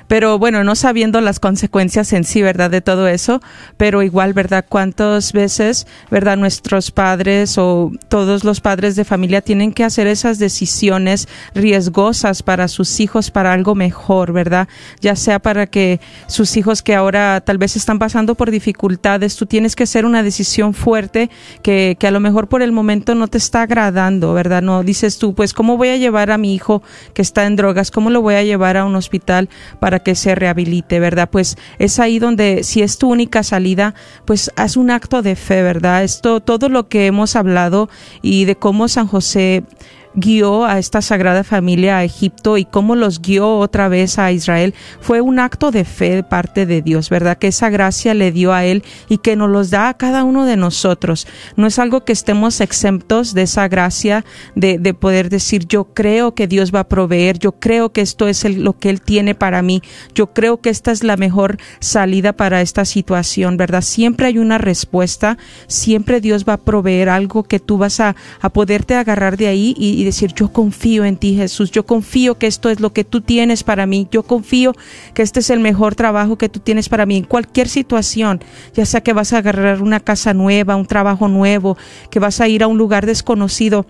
[0.08, 2.70] pero bueno, no sabiendo las consecuencias en sí, ¿verdad?
[2.70, 3.40] De todo eso,
[3.76, 4.64] pero igual, ¿verdad?
[4.68, 6.38] ¿Cuántas veces, ¿verdad?
[6.38, 12.68] Nuestros padres o todos los padres de familia tienen que hacer esas decisiones riesgosas para
[12.68, 14.66] sus hijos, para algo mejor, ¿verdad?
[15.00, 19.44] Ya sea para que sus hijos que ahora tal vez están pasando por dificultades, tú
[19.44, 21.28] tienes que hacer una decisión fuerte
[21.62, 24.62] que, que a lo mejor por el momento no te está agradando, ¿verdad?
[24.62, 27.90] No dices tú, pues, ¿cómo voy a llevar a mi hijo que está en drogas?
[27.90, 31.28] ¿Cómo lo voy a llevar a un hospital para que se rehabilite, ¿verdad?
[31.30, 35.62] Pues es ahí donde si es tu única salida, pues haz un acto de fe,
[35.62, 36.04] ¿verdad?
[36.04, 37.88] Esto, todo lo que hemos hablado
[38.22, 39.64] y de cómo San José
[40.14, 44.74] guió a esta sagrada familia a Egipto y cómo los guió otra vez a Israel
[45.00, 47.38] fue un acto de fe de parte de Dios, ¿verdad?
[47.38, 50.44] Que esa gracia le dio a él y que nos los da a cada uno
[50.44, 51.26] de nosotros.
[51.56, 56.34] No es algo que estemos exentos de esa gracia de, de poder decir yo creo
[56.34, 59.62] que Dios va a proveer, yo creo que esto es lo que Él tiene para
[59.62, 59.82] mí,
[60.14, 63.82] yo creo que esta es la mejor salida para esta situación, ¿verdad?
[63.82, 68.48] Siempre hay una respuesta, siempre Dios va a proveer algo que tú vas a, a
[68.50, 72.46] poderte agarrar de ahí y, y decir, yo confío en ti Jesús, yo confío que
[72.46, 74.72] esto es lo que tú tienes para mí, yo confío
[75.12, 77.16] que este es el mejor trabajo que tú tienes para mí.
[77.16, 78.40] En cualquier situación,
[78.74, 81.76] ya sea que vas a agarrar una casa nueva, un trabajo nuevo,
[82.10, 83.86] que vas a ir a un lugar desconocido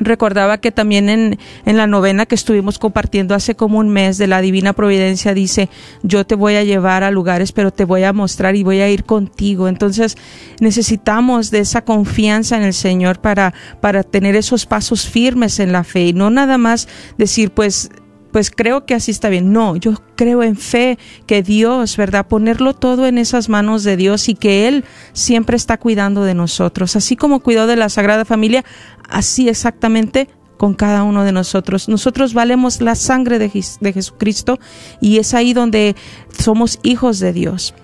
[0.00, 4.26] recordaba que también en, en, la novena que estuvimos compartiendo hace como un mes de
[4.26, 5.68] la Divina Providencia dice,
[6.02, 8.88] yo te voy a llevar a lugares, pero te voy a mostrar y voy a
[8.88, 9.68] ir contigo.
[9.68, 10.16] Entonces
[10.60, 15.84] necesitamos de esa confianza en el Señor para, para tener esos pasos firmes en la
[15.84, 17.90] fe y no nada más decir, pues
[18.32, 19.52] pues creo que así está bien.
[19.52, 22.26] No, yo creo en fe que Dios, ¿verdad?
[22.26, 26.96] Ponerlo todo en esas manos de Dios y que Él siempre está cuidando de nosotros.
[26.96, 28.64] Así como cuidó de la Sagrada Familia,
[29.08, 31.88] así exactamente con cada uno de nosotros.
[31.88, 34.58] Nosotros valemos la sangre de, de Jesucristo
[35.00, 35.96] y es ahí donde
[36.38, 37.74] somos hijos de Dios.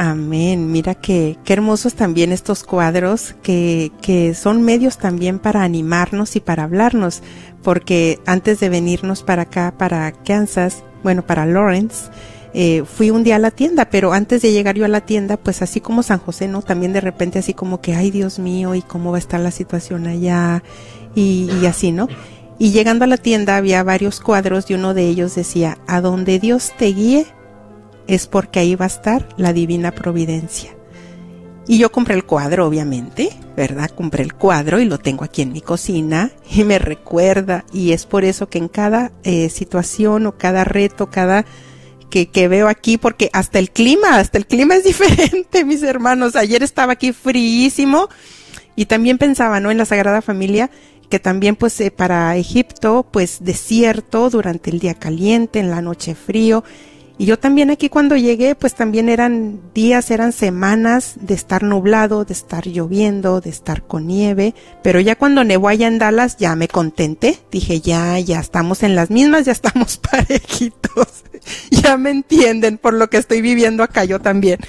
[0.00, 0.70] Amén.
[0.70, 6.40] Mira que qué hermosos también estos cuadros que, que son medios también para animarnos y
[6.40, 7.20] para hablarnos,
[7.64, 12.12] porque antes de venirnos para acá, para Kansas, bueno, para Lawrence,
[12.54, 15.36] eh, fui un día a la tienda, pero antes de llegar yo a la tienda,
[15.36, 16.62] pues así como San José, ¿no?
[16.62, 19.50] También de repente así como que, ay Dios mío, ¿y cómo va a estar la
[19.50, 20.62] situación allá?
[21.16, 22.06] Y, y así, ¿no?
[22.60, 26.38] Y llegando a la tienda había varios cuadros y uno de ellos decía, a donde
[26.38, 27.26] Dios te guíe,
[28.08, 30.74] es porque ahí va a estar la divina providencia.
[31.68, 33.90] Y yo compré el cuadro, obviamente, ¿verdad?
[33.90, 37.66] Compré el cuadro y lo tengo aquí en mi cocina y me recuerda.
[37.74, 41.44] Y es por eso que en cada eh, situación o cada reto, cada
[42.08, 46.36] que, que, veo aquí, porque hasta el clima, hasta el clima es diferente, mis hermanos.
[46.36, 48.08] Ayer estaba aquí fríísimo
[48.74, 49.70] y también pensaba, ¿no?
[49.70, 50.70] En la Sagrada Familia,
[51.10, 56.14] que también pues eh, para Egipto, pues desierto durante el día caliente, en la noche
[56.14, 56.64] frío
[57.18, 62.24] y yo también aquí cuando llegué, pues también eran días, eran semanas de estar nublado,
[62.24, 64.54] de estar lloviendo, de estar con nieve,
[64.84, 68.94] pero ya cuando nevó allá en Dallas ya me contenté, dije ya, ya estamos en
[68.94, 71.24] las mismas, ya estamos parejitos,
[71.72, 74.60] ya me entienden por lo que estoy viviendo acá yo también.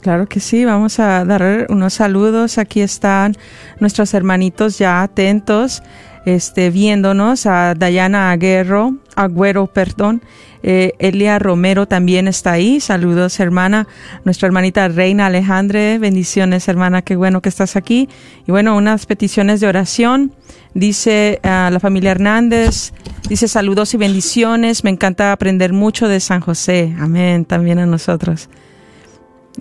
[0.00, 2.58] Claro que sí, vamos a dar unos saludos.
[2.58, 3.34] Aquí están
[3.80, 5.82] nuestros hermanitos ya atentos,
[6.24, 10.22] este, viéndonos, a Dayana Aguero, Agüero, perdón,
[10.62, 12.80] eh, Elia Romero también está ahí.
[12.80, 13.86] Saludos, hermana.
[14.24, 15.98] Nuestra hermanita Reina Alejandre.
[15.98, 17.02] Bendiciones, hermana.
[17.02, 18.08] Qué bueno que estás aquí.
[18.46, 20.32] Y bueno, unas peticiones de oración.
[20.74, 22.92] Dice a la familia Hernández.
[23.28, 24.84] Dice saludos y bendiciones.
[24.84, 26.94] Me encanta aprender mucho de San José.
[26.98, 27.44] Amén.
[27.44, 28.48] También a nosotros.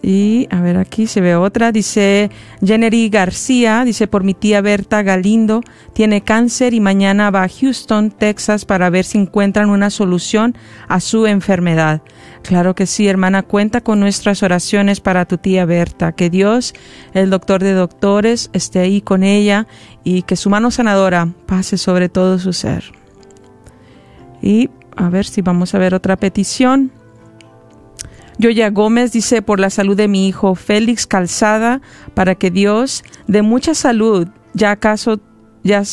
[0.02, 1.72] Y a ver, aquí se ve otra.
[1.72, 2.30] Dice
[2.64, 5.62] Jennery García, dice por mi tía Berta Galindo,
[5.94, 10.56] tiene cáncer y mañana va a Houston, Texas, para ver si encuentran una solución
[10.88, 12.02] a su enfermedad.
[12.44, 16.12] Claro que sí, hermana, cuenta con nuestras oraciones para tu tía Berta.
[16.12, 16.74] Que Dios,
[17.14, 19.68] el doctor de doctores, esté ahí con ella
[20.04, 22.84] y que su mano sanadora pase sobre todo su ser.
[24.42, 26.92] Y a ver si vamos a ver otra petición.
[28.40, 31.82] Yoya Gómez dice por la salud de mi hijo Félix Calzada,
[32.14, 35.20] para que Dios dé mucha salud, ya acaso,
[35.64, 35.84] ya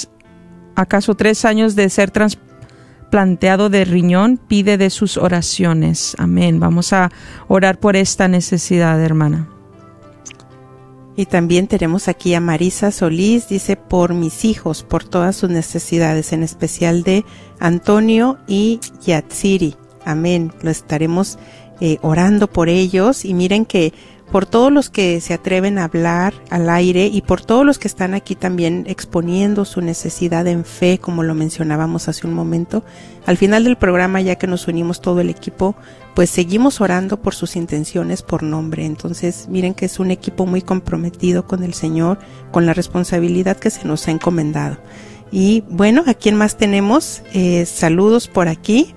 [0.76, 6.16] acaso tres años de ser trasplanteado de riñón, pide de sus oraciones.
[6.18, 6.60] Amén.
[6.60, 7.10] Vamos a
[7.48, 9.48] orar por esta necesidad, hermana.
[11.16, 16.32] Y también tenemos aquí a Marisa Solís, dice por mis hijos, por todas sus necesidades,
[16.32, 17.24] en especial de
[17.60, 19.76] Antonio y Yatsiri.
[20.04, 20.52] Amén.
[20.62, 21.38] Lo estaremos
[21.80, 23.92] eh, orando por ellos y miren que
[24.30, 27.86] por todos los que se atreven a hablar al aire y por todos los que
[27.86, 32.82] están aquí también exponiendo su necesidad en fe, como lo mencionábamos hace un momento,
[33.26, 35.76] al final del programa, ya que nos unimos todo el equipo,
[36.14, 38.84] pues seguimos orando por sus intenciones por nombre.
[38.86, 42.18] Entonces, miren que es un equipo muy comprometido con el Señor,
[42.50, 44.78] con la responsabilidad que se nos ha encomendado.
[45.30, 47.22] Y bueno, ¿a quién más tenemos?
[47.32, 48.94] Eh, saludos por aquí.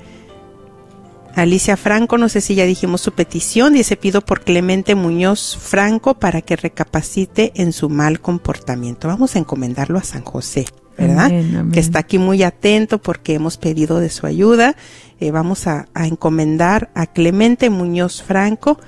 [1.38, 6.15] Alicia Franco, no sé si ya dijimos su petición, dice pido por Clemente Muñoz Franco
[6.15, 9.07] para que recapacite en su mal comportamiento.
[9.07, 10.65] Vamos a encomendarlo a San José,
[10.97, 11.31] ¿verdad?
[11.71, 14.75] Que está aquí muy atento porque hemos pedido de su ayuda.
[15.19, 18.79] Eh, vamos a, encomendar a Clemente Muñoz Franco,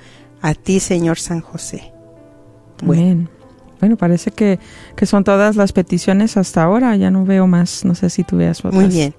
[0.42, 1.92] a ti, Señor San José.
[2.82, 3.28] Bueno.
[3.78, 4.58] Bueno, parece que,
[4.96, 6.96] que son todas las peticiones hasta ahora.
[6.96, 7.84] Ya no veo más.
[7.84, 8.74] No sé si tú veas otras.
[8.74, 9.14] Muy bien.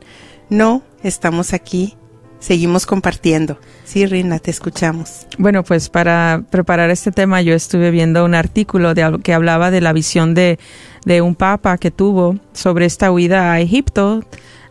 [0.49, 1.95] No, estamos aquí
[2.41, 3.57] seguimos compartiendo.
[3.85, 5.27] Sí, Rina, te escuchamos.
[5.37, 9.79] Bueno, pues para preparar este tema yo estuve viendo un artículo de, que hablaba de
[9.79, 10.59] la visión de,
[11.05, 14.23] de un papa que tuvo sobre esta huida a Egipto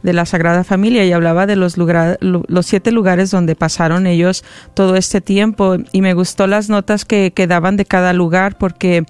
[0.03, 4.45] de la Sagrada Familia y hablaba de los, los siete lugares donde pasaron ellos
[4.75, 9.05] todo este tiempo y me gustó las notas que, que daban de cada lugar porque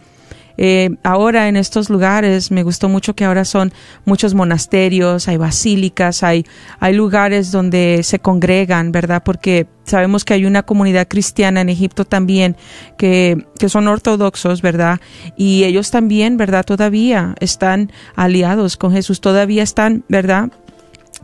[0.62, 3.72] eh, ahora en estos lugares me gustó mucho que ahora son
[4.04, 6.44] muchos monasterios, hay basílicas, hay,
[6.80, 9.22] hay lugares donde se congregan, ¿verdad?
[9.24, 12.58] Porque sabemos que hay una comunidad cristiana en Egipto también
[12.98, 15.00] que, que son ortodoxos, ¿verdad?
[15.34, 16.62] Y ellos también, ¿verdad?
[16.66, 20.50] Todavía están aliados con Jesús, todavía están, ¿verdad?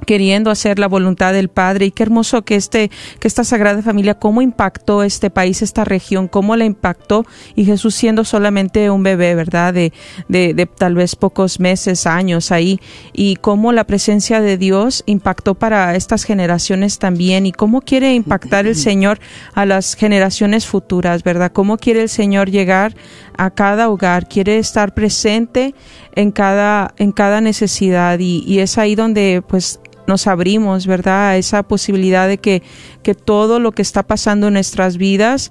[0.04, 4.14] Queriendo hacer la voluntad del Padre y qué hermoso que este que esta Sagrada Familia
[4.14, 7.24] cómo impactó este país, esta región, cómo la impactó
[7.54, 9.74] y Jesús siendo solamente un bebé, ¿verdad?
[9.74, 9.92] De,
[10.28, 12.80] de, de tal vez pocos meses, años ahí
[13.12, 18.66] y cómo la presencia de Dios impactó para estas generaciones también y cómo quiere impactar
[18.66, 19.18] el Señor
[19.54, 21.52] a las generaciones futuras, ¿verdad?
[21.52, 22.94] Cómo quiere el Señor llegar
[23.36, 25.74] a cada hogar, quiere estar presente
[26.14, 31.30] en cada, en cada necesidad y, es ahí donde pues nos abrimos, ¿verdad?
[31.30, 32.62] A esa posibilidad de que,
[33.02, 35.50] que todo lo que está pasando en nuestras vidas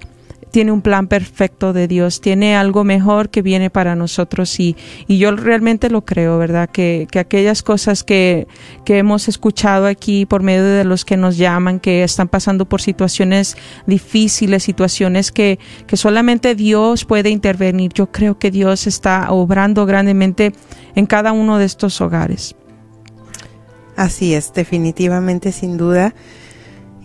[0.56, 5.18] tiene un plan perfecto de Dios, tiene algo mejor que viene para nosotros y, y
[5.18, 6.70] yo realmente lo creo, ¿verdad?
[6.70, 8.48] Que, que aquellas cosas que,
[8.86, 12.82] que hemos escuchado aquí por medio de los que nos llaman, que están pasando por
[12.82, 19.86] situaciones difíciles, situaciones que, que solamente Dios puede intervenir, yo creo que Dios está obrando
[19.86, 20.54] grandemente
[20.96, 22.56] en cada uno de estos hogares.
[23.98, 26.16] Así es, definitivamente, sin duda.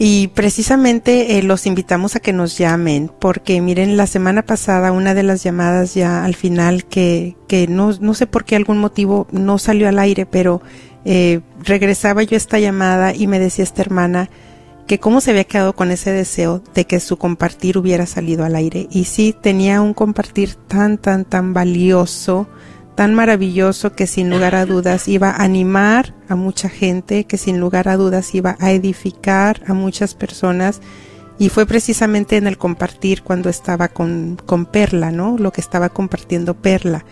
[0.03, 5.13] Y precisamente eh, los invitamos a que nos llamen, porque miren, la semana pasada una
[5.13, 9.27] de las llamadas ya al final que, que no, no sé por qué algún motivo
[9.31, 10.63] no salió al aire, pero
[11.05, 14.31] eh, regresaba yo esta llamada y me decía esta hermana
[14.87, 18.57] que cómo se había quedado con ese deseo de que su compartir hubiera salido al
[18.57, 18.89] aire.
[18.91, 22.49] Y sí, tenía un compartir tan, tan, tan valioso,
[23.01, 27.59] tan maravilloso que sin lugar a dudas iba a animar a mucha gente, que sin
[27.59, 30.83] lugar a dudas iba a edificar a muchas personas.
[31.39, 35.39] Y fue precisamente en el compartir cuando estaba con, con Perla, ¿no?
[35.39, 37.07] Lo que estaba compartiendo Perla.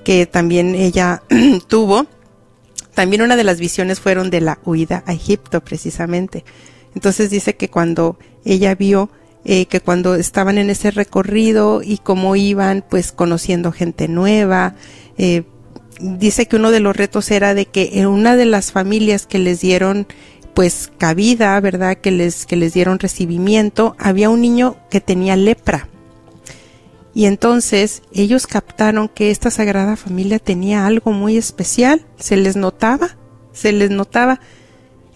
[0.04, 1.22] que también ella
[1.68, 2.06] tuvo.
[2.98, 6.44] También una de las visiones fueron de la huida a Egipto, precisamente.
[6.96, 9.08] Entonces dice que cuando ella vio
[9.44, 14.74] eh, que cuando estaban en ese recorrido y cómo iban, pues conociendo gente nueva,
[15.16, 15.44] eh,
[16.00, 19.38] dice que uno de los retos era de que en una de las familias que
[19.38, 20.08] les dieron
[20.52, 21.98] pues cabida, ¿verdad?
[21.98, 25.88] Que les, que les dieron recibimiento, había un niño que tenía lepra.
[27.18, 33.16] Y entonces ellos captaron que esta Sagrada Familia tenía algo muy especial, se les notaba,
[33.50, 34.38] se les notaba.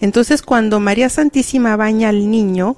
[0.01, 2.75] Entonces cuando María Santísima baña al niño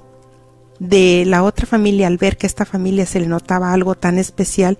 [0.78, 4.78] de la otra familia, al ver que esta familia se le notaba algo tan especial,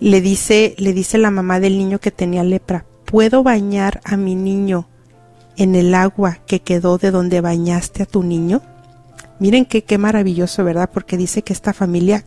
[0.00, 4.34] le dice, le dice la mamá del niño que tenía lepra, ¿puedo bañar a mi
[4.34, 4.88] niño
[5.56, 8.60] en el agua que quedó de donde bañaste a tu niño?
[9.38, 10.90] Miren qué, qué maravilloso, ¿verdad?
[10.92, 12.24] Porque dice que esta familia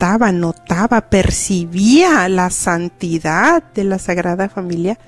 [0.00, 4.98] notaba, percibía la santidad de la Sagrada Familia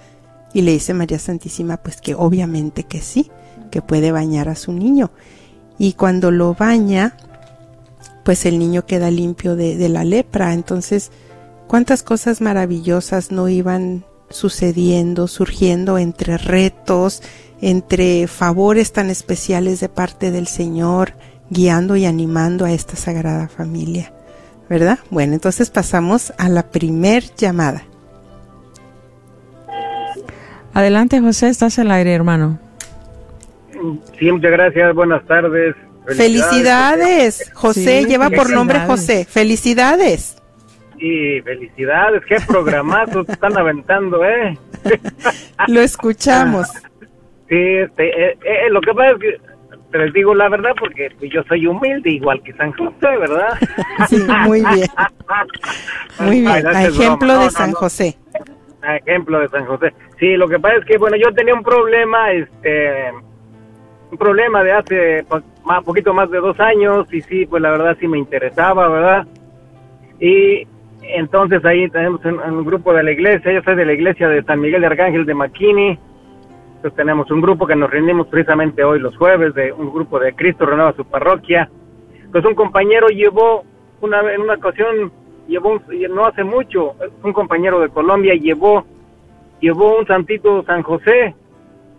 [0.53, 3.31] y le dice María Santísima, pues que obviamente que sí,
[3.71, 5.11] que puede bañar a su niño.
[5.79, 7.17] Y cuando lo baña,
[8.25, 10.53] pues el niño queda limpio de la lepra.
[10.53, 11.11] Entonces,
[11.69, 17.23] cuántas cosas maravillosas no iban sucediendo, surgiendo entre retos,
[17.61, 21.15] entre favores tan especiales de parte del Señor,
[21.51, 24.13] guiando y animando a esta sagrada familia.
[24.71, 25.01] ¿Verdad?
[25.11, 27.83] Bueno, entonces pasamos a la primer llamada.
[30.73, 32.61] Adelante, José, estás al aire, hermano.
[34.17, 34.95] Sí, muchas gracias.
[34.95, 35.75] Buenas tardes.
[36.07, 37.51] Felicidades.
[37.53, 38.79] José Sí, lleva por nombre.
[38.87, 39.25] José.
[39.29, 40.37] Felicidades.
[40.99, 42.23] Y felicidades.
[42.27, 44.57] Qué programazo te están aventando, ¿eh?
[45.69, 46.69] Lo escuchamos.
[47.49, 49.50] Sí, este, eh, eh, lo que pasa es que
[49.91, 53.59] te les digo la verdad porque pues, yo soy humilde, igual que San José, ¿verdad?
[54.09, 54.89] Sí, muy bien.
[56.21, 56.67] Muy bien.
[56.67, 57.77] A ejemplo de no, San no.
[57.77, 58.17] José.
[58.83, 59.93] A ejemplo de San José.
[60.19, 63.11] Sí, lo que pasa es que, bueno, yo tenía un problema, este,
[64.11, 67.71] un problema de hace pues, más, poquito más de dos años y sí, pues la
[67.71, 69.27] verdad sí me interesaba, ¿verdad?
[70.21, 70.67] Y
[71.03, 74.43] entonces ahí tenemos un, un grupo de la iglesia, yo soy de la iglesia de
[74.45, 75.99] San Miguel de Arcángel de Maquini.
[76.81, 80.33] Entonces tenemos un grupo que nos reunimos precisamente hoy los jueves, de un grupo de
[80.35, 81.69] Cristo renueva su parroquia.
[82.33, 83.65] Pues un compañero llevó,
[84.01, 85.13] una en una ocasión,
[85.47, 85.83] llevó, un-
[86.15, 88.87] no hace mucho, un compañero de Colombia llevó,
[89.61, 91.35] llevó un santito San José.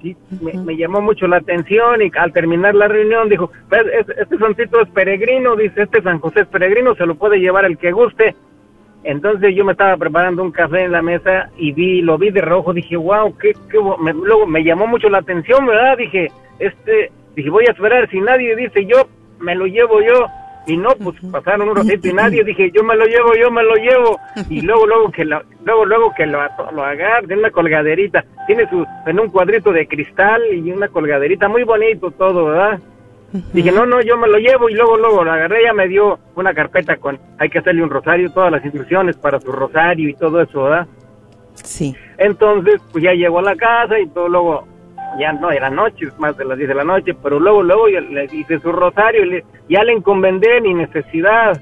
[0.02, 4.18] Y me, me llamó mucho la atención y al terminar la reunión dijo, "Pues, es-
[4.18, 7.78] este santito es peregrino, dice, este San José es peregrino, se lo puede llevar el
[7.78, 8.34] que guste.
[9.04, 12.42] Entonces yo me estaba preparando un café en la mesa y vi, lo vi de
[12.42, 13.98] rojo, dije, wow, qué, qué bo-".
[13.98, 15.98] me- luego me llamó mucho la atención, ¿verdad?
[15.98, 19.08] Dije, este, dije, voy a esperar, si nadie dice yo,
[19.40, 20.28] me lo llevo yo.
[20.68, 23.64] Y no, pues pasaron un ratito y nadie, dije, yo me lo llevo, yo me
[23.64, 24.20] lo llevo.
[24.48, 26.40] Y luego, luego que lo, luego, luego que lo,
[26.72, 31.48] lo agarre, tiene una colgaderita, tiene su, en un cuadrito de cristal y una colgaderita,
[31.48, 32.80] muy bonito todo, ¿verdad?
[33.54, 36.20] Dije, no, no, yo me lo llevo y luego, luego lo agarré, ya me dio
[36.36, 40.14] una carpeta con, hay que hacerle un rosario, todas las instrucciones para su rosario y
[40.16, 40.88] todo eso, ¿verdad?
[41.54, 41.96] Sí.
[42.18, 44.68] Entonces, pues ya llegó a la casa y todo luego,
[45.18, 48.02] ya no, era noche, más de las 10 de la noche, pero luego, luego yo
[48.02, 51.62] le hice su rosario y le- ya le encomendé mi necesidad.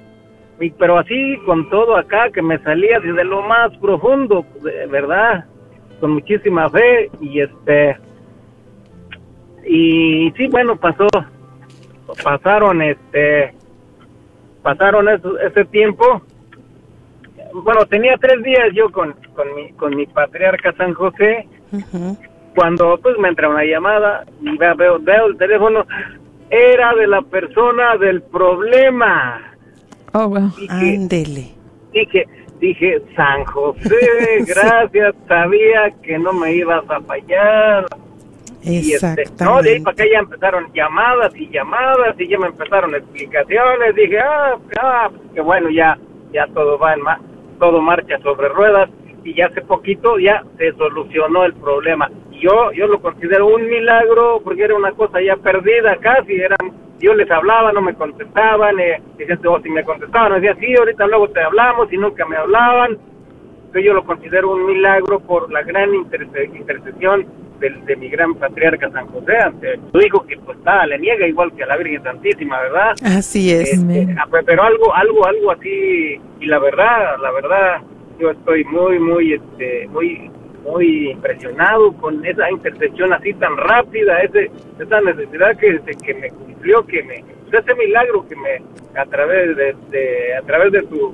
[0.59, 5.45] Y, pero así, con todo acá, que me salía desde lo más profundo, de verdad,
[5.99, 7.95] con muchísima fe y este...
[9.65, 11.07] Y sí, bueno, pasó,
[12.23, 13.53] pasaron este,
[14.61, 16.21] pasaron eso- ese tiempo
[17.53, 21.47] bueno, tenía tres días yo con, con, mi, con mi patriarca San José,
[22.55, 25.85] cuando pues me entra una llamada y veo, veo, el teléfono,
[26.49, 29.41] era de la persona del problema.
[30.13, 30.51] Oh, wow.
[30.69, 31.49] Ándele.
[31.91, 32.25] dije,
[32.59, 37.85] dije, San José, gracias, sabía que no me ibas a fallar.
[38.61, 39.05] Y este,
[39.43, 39.81] no, de ahí Exactamente.
[39.83, 43.95] para acá ya empezaron llamadas y llamadas y ya me empezaron explicaciones.
[43.95, 45.97] Dije, ah, ah, que bueno, ya,
[46.33, 47.19] ya todo va en ma-
[47.59, 48.89] todo marcha sobre ruedas
[49.23, 52.09] y ya hace poquito ya se solucionó el problema.
[52.31, 56.57] Y yo, yo lo considero un milagro porque era una cosa ya perdida casi, eran,
[56.99, 60.75] yo les hablaba, no me contestaban, eh, decían, "Oh, si me contestaban, me decían, sí,
[60.77, 62.97] ahorita luego te hablamos y nunca me hablaban
[63.83, 67.25] yo lo considero un milagro por la gran interce- intercesión
[67.59, 71.27] del- de, mi gran patriarca San José ante su hijo que pues está, le niega
[71.27, 72.95] igual que a la Virgen Santísima, ¿verdad?
[73.03, 73.73] Así es.
[73.73, 77.77] Este, ah, pe- pero algo, algo, algo así, y la verdad, la verdad,
[78.19, 80.29] yo estoy muy, muy, este, muy,
[80.63, 84.49] muy impresionado con esa intercesión así tan rápida, ese,
[84.79, 87.15] esa necesidad que, que me cumplió, que me,
[87.51, 88.61] ese milagro que me,
[88.99, 91.13] a través de, de- a través de de su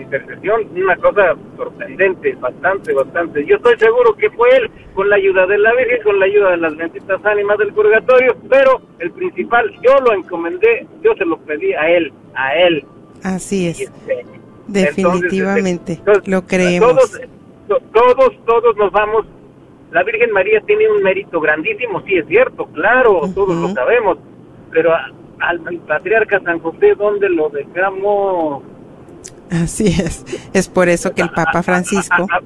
[0.00, 3.44] intercesión, una cosa sorprendente, bastante, bastante.
[3.44, 6.50] Yo estoy seguro que fue él, con la ayuda de la Virgen, con la ayuda
[6.52, 11.36] de las benditas ánimas del purgatorio, pero el principal, yo lo encomendé, yo se lo
[11.38, 12.84] pedí a él, a él.
[13.22, 13.80] Así es.
[13.80, 14.24] este,
[14.68, 15.94] Definitivamente.
[15.94, 16.88] entonces, Lo creemos.
[16.94, 17.20] Todos,
[17.68, 19.26] to- todos, todos nos vamos.
[19.90, 24.16] La Virgen María tiene un mérito grandísimo, sí es cierto, claro, todos lo sabemos,
[24.70, 25.12] pero al,
[25.66, 28.62] al patriarca San José, ¿dónde lo dejamos?
[29.52, 30.24] Así es.
[30.54, 32.26] Es por eso que el Papa Francisco.
[32.30, 32.42] A, a-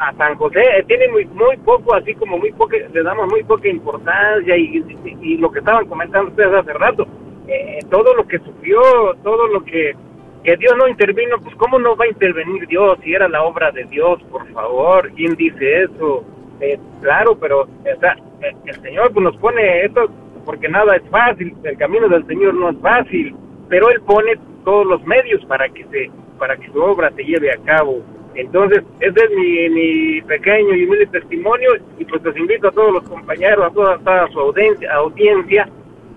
[0.00, 3.42] a San José eh, tiene muy, muy poco, así como muy poca, le damos muy
[3.42, 7.04] poca importancia y, y- y lo que estaban comentando ustedes hace rato,
[7.48, 8.80] eh, todo lo que sufrió,
[9.24, 9.96] todo lo que,
[10.44, 13.72] que Dios no intervino, pues cómo no va a intervenir Dios si era la obra
[13.72, 16.22] de Dios, por favor, ¿quién dice eso?
[16.60, 20.08] Eh, claro, pero o sea, eh, el Señor pues, nos pone esto
[20.44, 23.34] porque nada es fácil, el camino del Señor no es fácil,
[23.68, 24.34] pero Él pone
[24.64, 26.08] todos los medios para que se
[26.38, 28.02] para que su obra se lleve a cabo.
[28.34, 32.92] Entonces, ese es mi, mi pequeño y humilde testimonio y pues los invito a todos
[32.92, 35.68] los compañeros, a toda, toda su audiencia, audiencia,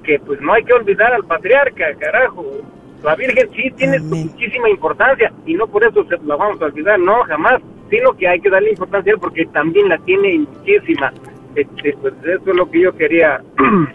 [0.03, 2.45] que pues no hay que olvidar al patriarca, carajo.
[3.03, 4.27] La Virgen sí tiene Amén.
[4.27, 7.59] muchísima importancia y no por eso se la vamos a olvidar, no, jamás,
[7.89, 11.11] sino que hay que darle importancia porque también la tiene muchísima.
[11.55, 13.41] Este, pues eso es lo que yo quería.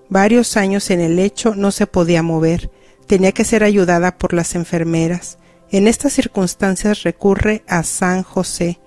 [0.09, 2.71] Varios años en el lecho no se podía mover,
[3.07, 5.37] tenía que ser ayudada por las enfermeras.
[5.71, 8.79] En estas circunstancias recurre a San José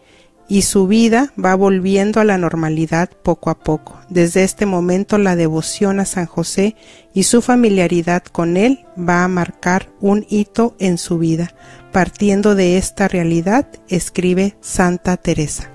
[0.49, 4.01] y su vida va volviendo a la normalidad poco a poco.
[4.09, 6.75] Desde este momento la devoción a San José
[7.13, 11.55] y su familiaridad con él va a marcar un hito en su vida.
[11.93, 15.71] Partiendo de esta realidad, escribe Santa Teresa.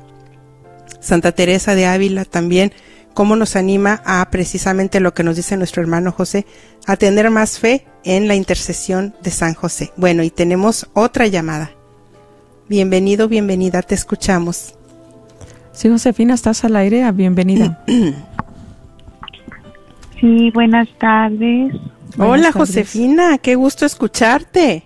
[0.99, 2.73] Santa Teresa de Ávila también,
[3.13, 6.45] cómo nos anima a precisamente lo que nos dice nuestro hermano José,
[6.85, 9.91] a tener más fe en la intercesión de San José.
[9.97, 11.71] Bueno, y tenemos otra llamada.
[12.69, 14.75] Bienvenido, bienvenida, te escuchamos.
[15.73, 17.03] Sí, Josefina, estás al aire.
[17.03, 17.83] Ah, Bienvenida.
[20.19, 21.73] Sí, buenas tardes.
[22.15, 22.55] Buenas Hola, tardes.
[22.55, 24.83] Josefina, qué gusto escucharte.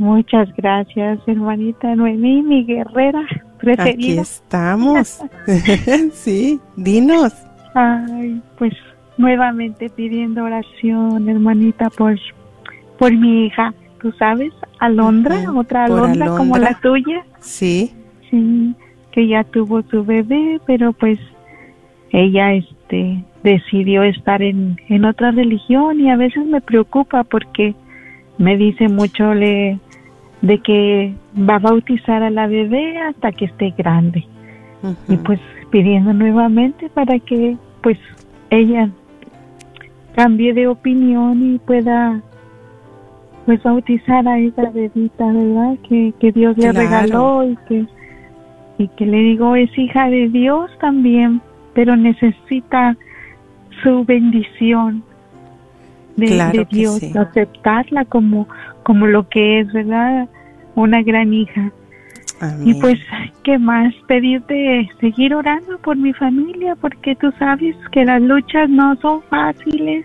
[0.00, 4.22] Muchas gracias, hermanita Noemí, mi guerrera Aquí preferida.
[4.22, 5.20] estamos.
[6.14, 7.34] sí, dinos.
[7.74, 8.72] Ay, pues
[9.18, 12.18] nuevamente pidiendo oración, hermanita, por,
[12.98, 13.74] por mi hija.
[14.00, 17.22] Tú sabes, Alondra, Ujú, otra Alondra, como la tuya.
[17.40, 17.92] Sí,
[18.30, 18.74] Sí,
[19.12, 21.18] que ya tuvo su bebé, pero pues
[22.08, 27.74] ella, este, decidió estar en, en otra religión y a veces me preocupa porque
[28.38, 29.78] me dice mucho le,
[30.42, 34.26] de que va a bautizar a la bebé hasta que esté grande
[35.08, 35.38] y pues
[35.70, 37.98] pidiendo nuevamente para que pues
[38.48, 38.88] ella
[40.16, 42.20] cambie de opinión y pueda
[43.46, 45.76] pues bautizar a esa bebita, ¿verdad?
[45.88, 46.78] Que, que Dios le Claro.
[46.80, 47.86] regaló y que
[48.78, 51.42] y que le digo es hija de Dios también,
[51.74, 52.96] pero necesita
[53.82, 55.02] su bendición
[56.16, 57.12] de, Claro de que Dios, sí.
[57.16, 58.46] aceptarla como
[58.90, 60.28] como lo que es, ¿verdad?
[60.74, 61.70] Una gran hija.
[62.64, 62.98] Y pues,
[63.44, 63.94] ¿qué más?
[64.08, 70.04] Pedirte seguir orando por mi familia, porque tú sabes que las luchas no son fáciles.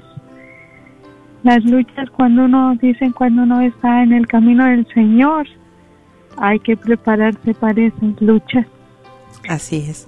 [1.41, 5.47] Las luchas cuando uno, dicen cuando uno está en el camino del Señor,
[6.37, 8.67] hay que prepararse para esas luchas.
[9.49, 10.05] Así es.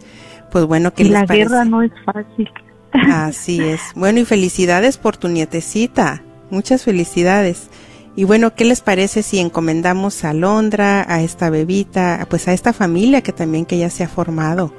[0.52, 1.50] Pues bueno, ¿qué Y les la parece?
[1.50, 2.48] guerra no es fácil.
[2.92, 3.82] Así es.
[3.96, 6.22] Bueno, y felicidades por tu nietecita.
[6.52, 7.72] Muchas felicidades.
[8.18, 12.74] Y bueno, ¿qué les parece si encomendamos a Londra, a esta bebita, pues a esta
[12.74, 14.74] familia que también que ya se ha formado?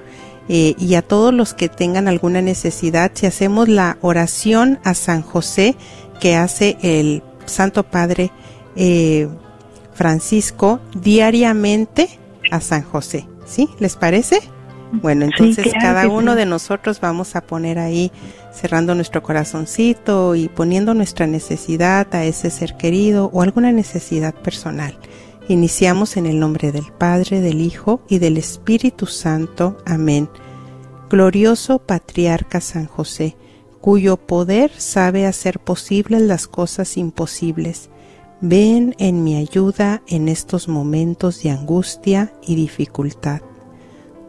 [0.48, 5.22] eh, y a todos los que tengan alguna necesidad, si hacemos la oración a San
[5.22, 5.76] José
[6.20, 8.32] que hace el Santo Padre
[8.74, 9.28] eh,
[9.92, 12.18] Francisco diariamente
[12.50, 13.68] a San José, ¿sí?
[13.78, 14.40] ¿Les parece?
[14.92, 16.38] Bueno, entonces claro cada uno sí.
[16.38, 18.10] de nosotros vamos a poner ahí
[18.52, 24.98] cerrando nuestro corazoncito y poniendo nuestra necesidad a ese ser querido o alguna necesidad personal.
[25.48, 29.78] Iniciamos en el nombre del Padre, del Hijo y del Espíritu Santo.
[29.86, 30.28] Amén.
[31.08, 33.36] Glorioso Patriarca San José,
[33.80, 37.88] cuyo poder sabe hacer posibles las cosas imposibles.
[38.40, 43.40] Ven en mi ayuda en estos momentos de angustia y dificultad.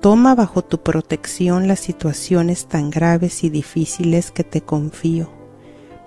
[0.01, 5.29] Toma bajo tu protección las situaciones tan graves y difíciles que te confío,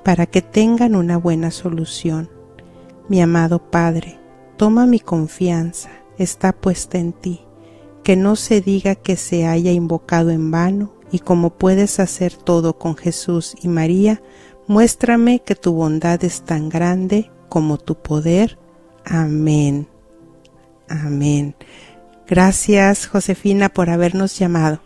[0.03, 2.30] para que tengan una buena solución.
[3.09, 4.18] Mi amado Padre,
[4.57, 7.43] toma mi confianza, está puesta en ti,
[8.03, 12.78] que no se diga que se haya invocado en vano, y como puedes hacer todo
[12.78, 14.22] con Jesús y María,
[14.66, 18.59] muéstrame que tu bondad es tan grande como tu poder.
[19.05, 19.86] Amén.
[20.88, 21.55] Amén.
[22.33, 24.80] Gracias, Josefina, por habernos llamado.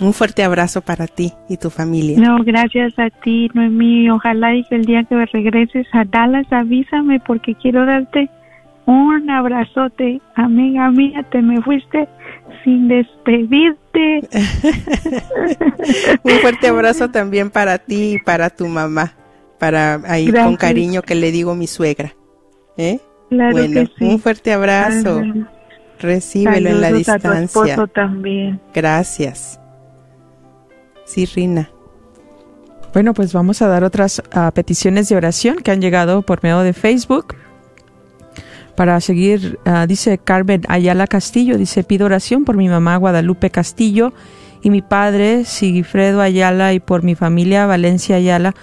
[0.00, 2.18] Un fuerte abrazo para ti y tu familia.
[2.18, 4.08] No, gracias a ti, Noemí.
[4.08, 8.30] Ojalá y que el día que regreses a Dallas avísame porque quiero darte
[8.86, 10.22] un abrazote.
[10.34, 12.08] Amiga mía, te me fuiste
[12.64, 14.26] sin despedirte.
[16.22, 19.12] Un fuerte abrazo también para ti y para tu mamá.
[19.58, 22.14] Para ahí con cariño que le digo mi suegra.
[22.78, 22.98] ¿Eh?
[23.28, 24.04] Claro bueno, que sí.
[24.06, 25.22] un fuerte abrazo.
[26.00, 27.86] Recíbelo en la Saludos a tu esposo distancia.
[27.94, 28.60] también.
[28.74, 29.60] Gracias.
[31.04, 31.70] Sí, Rina.
[32.92, 36.60] Bueno, pues vamos a dar otras ah, peticiones de oración que han llegado por medio
[36.60, 37.36] de Facebook.
[38.74, 44.12] Para seguir, ah, dice Carmen Ayala Castillo, dice, pido oración por mi mamá Guadalupe Castillo
[44.62, 48.54] y mi padre Sigifredo Ayala y por mi familia Valencia Ayala,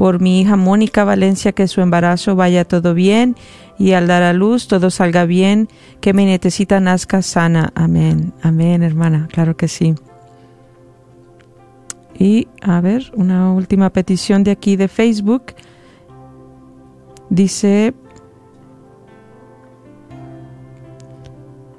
[0.00, 3.36] por mi hija Mónica Valencia, que su embarazo vaya todo bien
[3.78, 5.68] y al dar a luz todo salga bien,
[6.00, 7.70] que mi nietecita nazca sana.
[7.74, 9.94] Amén, amén, hermana, claro que sí.
[12.18, 15.52] Y a ver, una última petición de aquí de Facebook.
[17.28, 17.92] Dice...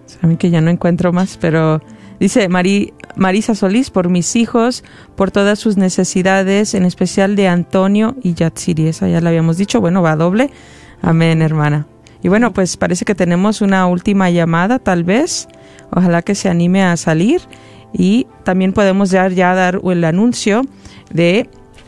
[0.05, 1.81] Saben que ya no encuentro más, pero
[2.19, 4.83] dice Mari- Marisa Solís por mis hijos,
[5.15, 8.87] por todas sus necesidades, en especial de Antonio y Yatsiri.
[8.87, 9.79] Esa ya la habíamos dicho.
[9.79, 10.49] Bueno, va doble.
[11.03, 11.85] Amén, hermana.
[12.23, 15.47] Y bueno, pues parece que tenemos una última llamada, tal vez.
[15.91, 17.41] Ojalá que se anime a salir.
[17.93, 20.63] Y también podemos ya, ya dar el anuncio
[21.11, 21.47] de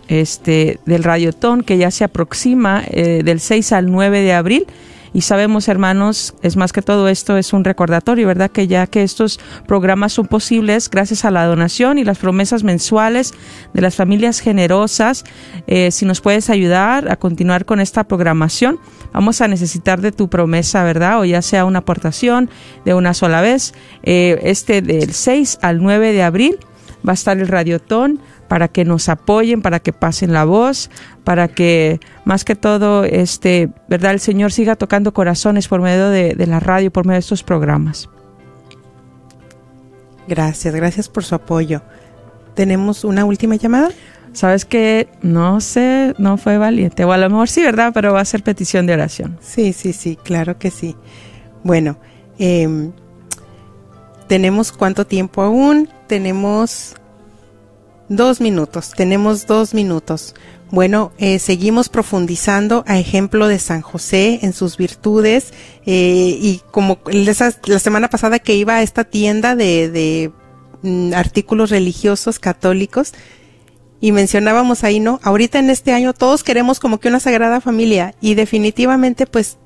[0.10, 4.68] este del radiotón que ya se aproxima eh, del 6 al 9 de abril.
[5.14, 8.49] Y sabemos, hermanos, es más que todo esto es un recordatorio, ¿verdad?
[8.49, 13.34] Que ya que estos programas son posibles gracias a la donación y las promesas mensuales
[13.74, 15.24] de las familias generosas,
[15.68, 18.80] eh, si nos puedes ayudar a continuar con esta programación,
[19.14, 21.20] vamos a necesitar de tu promesa, ¿verdad?
[21.20, 22.49] O ya sea una aportación
[22.84, 23.74] de una sola vez.
[24.01, 26.57] Eh, este del 6 al 9 de abril
[27.07, 28.20] va a estar el radiotón
[28.54, 30.91] para que nos apoyen, para que pasen la voz,
[31.24, 36.36] para que más que todo, este, verdad, el Señor siga tocando corazones por medio de,
[36.36, 38.10] de la radio, por medio de estos programas.
[40.28, 41.82] Gracias, gracias por su apoyo.
[42.54, 43.89] ¿Tenemos una última llamada?
[44.34, 47.89] Sabes que no sé, no fue valiente, o a lo mejor sí, ¿verdad?
[47.91, 49.39] Pero va a ser petición de oración.
[49.41, 50.95] Sí, sí, sí, claro que sí.
[51.64, 51.97] Bueno,
[52.38, 52.91] em,
[54.28, 55.89] tenemos cuánto tiempo aún?
[56.06, 56.93] Tenemos
[58.16, 60.36] Dos minutos, tenemos dos minutos.
[60.70, 65.51] Bueno, eh, seguimos profundizando a ejemplo de San José en sus virtudes
[65.88, 70.32] eh, y como la semana pasada que iba a esta tienda de, de
[70.84, 73.14] mm, artículos religiosos católicos
[73.99, 75.20] y mencionábamos ahí, ¿no?
[75.24, 79.57] Ahorita en este año todos queremos como que una sagrada familia y definitivamente pues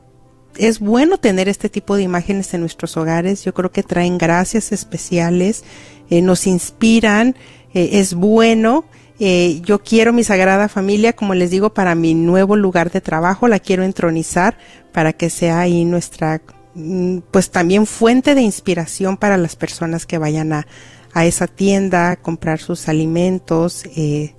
[0.56, 3.44] es bueno tener este tipo de imágenes en nuestros hogares.
[3.44, 5.66] Yo creo que traen gracias especiales,
[6.10, 7.36] eh, nos inspiran,
[7.78, 8.86] eh, es bueno.
[9.20, 13.48] Eh, yo quiero mi sagrada familia, como les digo, para mi nuevo lugar de trabajo,
[13.48, 14.58] la quiero entronizar
[14.92, 16.42] para que sea ahí nuestra,
[16.74, 20.68] mm, pues también fuente de inspiración para las personas que vayan a,
[21.14, 24.34] a esa tienda, comprar sus alimentos, eh,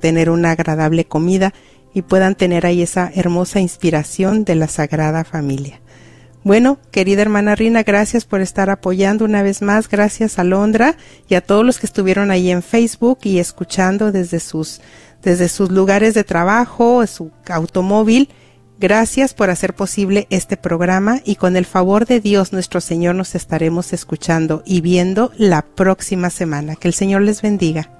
[0.00, 1.54] tener una agradable comida
[1.94, 5.80] y puedan tener ahí esa hermosa inspiración de la Sagrada Familia.
[6.42, 9.88] Bueno, querida hermana Rina, gracias por estar apoyando una vez más.
[9.88, 10.96] Gracias a Londra
[11.28, 14.80] y a todos los que estuvieron ahí en Facebook y escuchando desde sus,
[15.22, 18.30] desde sus lugares de trabajo, su automóvil.
[18.78, 23.34] Gracias por hacer posible este programa y con el favor de Dios nuestro Señor nos
[23.34, 26.76] estaremos escuchando y viendo la próxima semana.
[26.76, 27.99] Que el Señor les bendiga.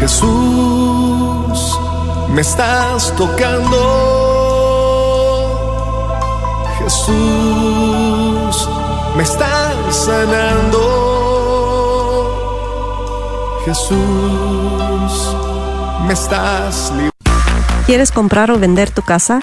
[0.00, 1.78] Jesús,
[2.30, 3.78] me estás tocando.
[6.78, 8.68] Jesús,
[9.14, 10.80] me estás sanando.
[13.66, 15.36] Jesús,
[16.06, 16.92] me estás.
[17.84, 19.42] ¿Quieres comprar o vender tu casa?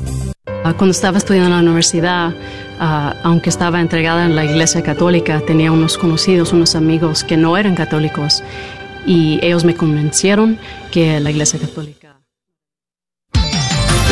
[0.65, 2.33] Ah, Cuando estaba estudiando en la universidad,
[2.77, 7.55] ah, aunque estaba entregada en la iglesia católica, tenía unos conocidos, unos amigos que no
[7.55, 8.43] eran católicos
[9.05, 10.59] y ellos me convencieron
[10.91, 12.06] que la iglesia católica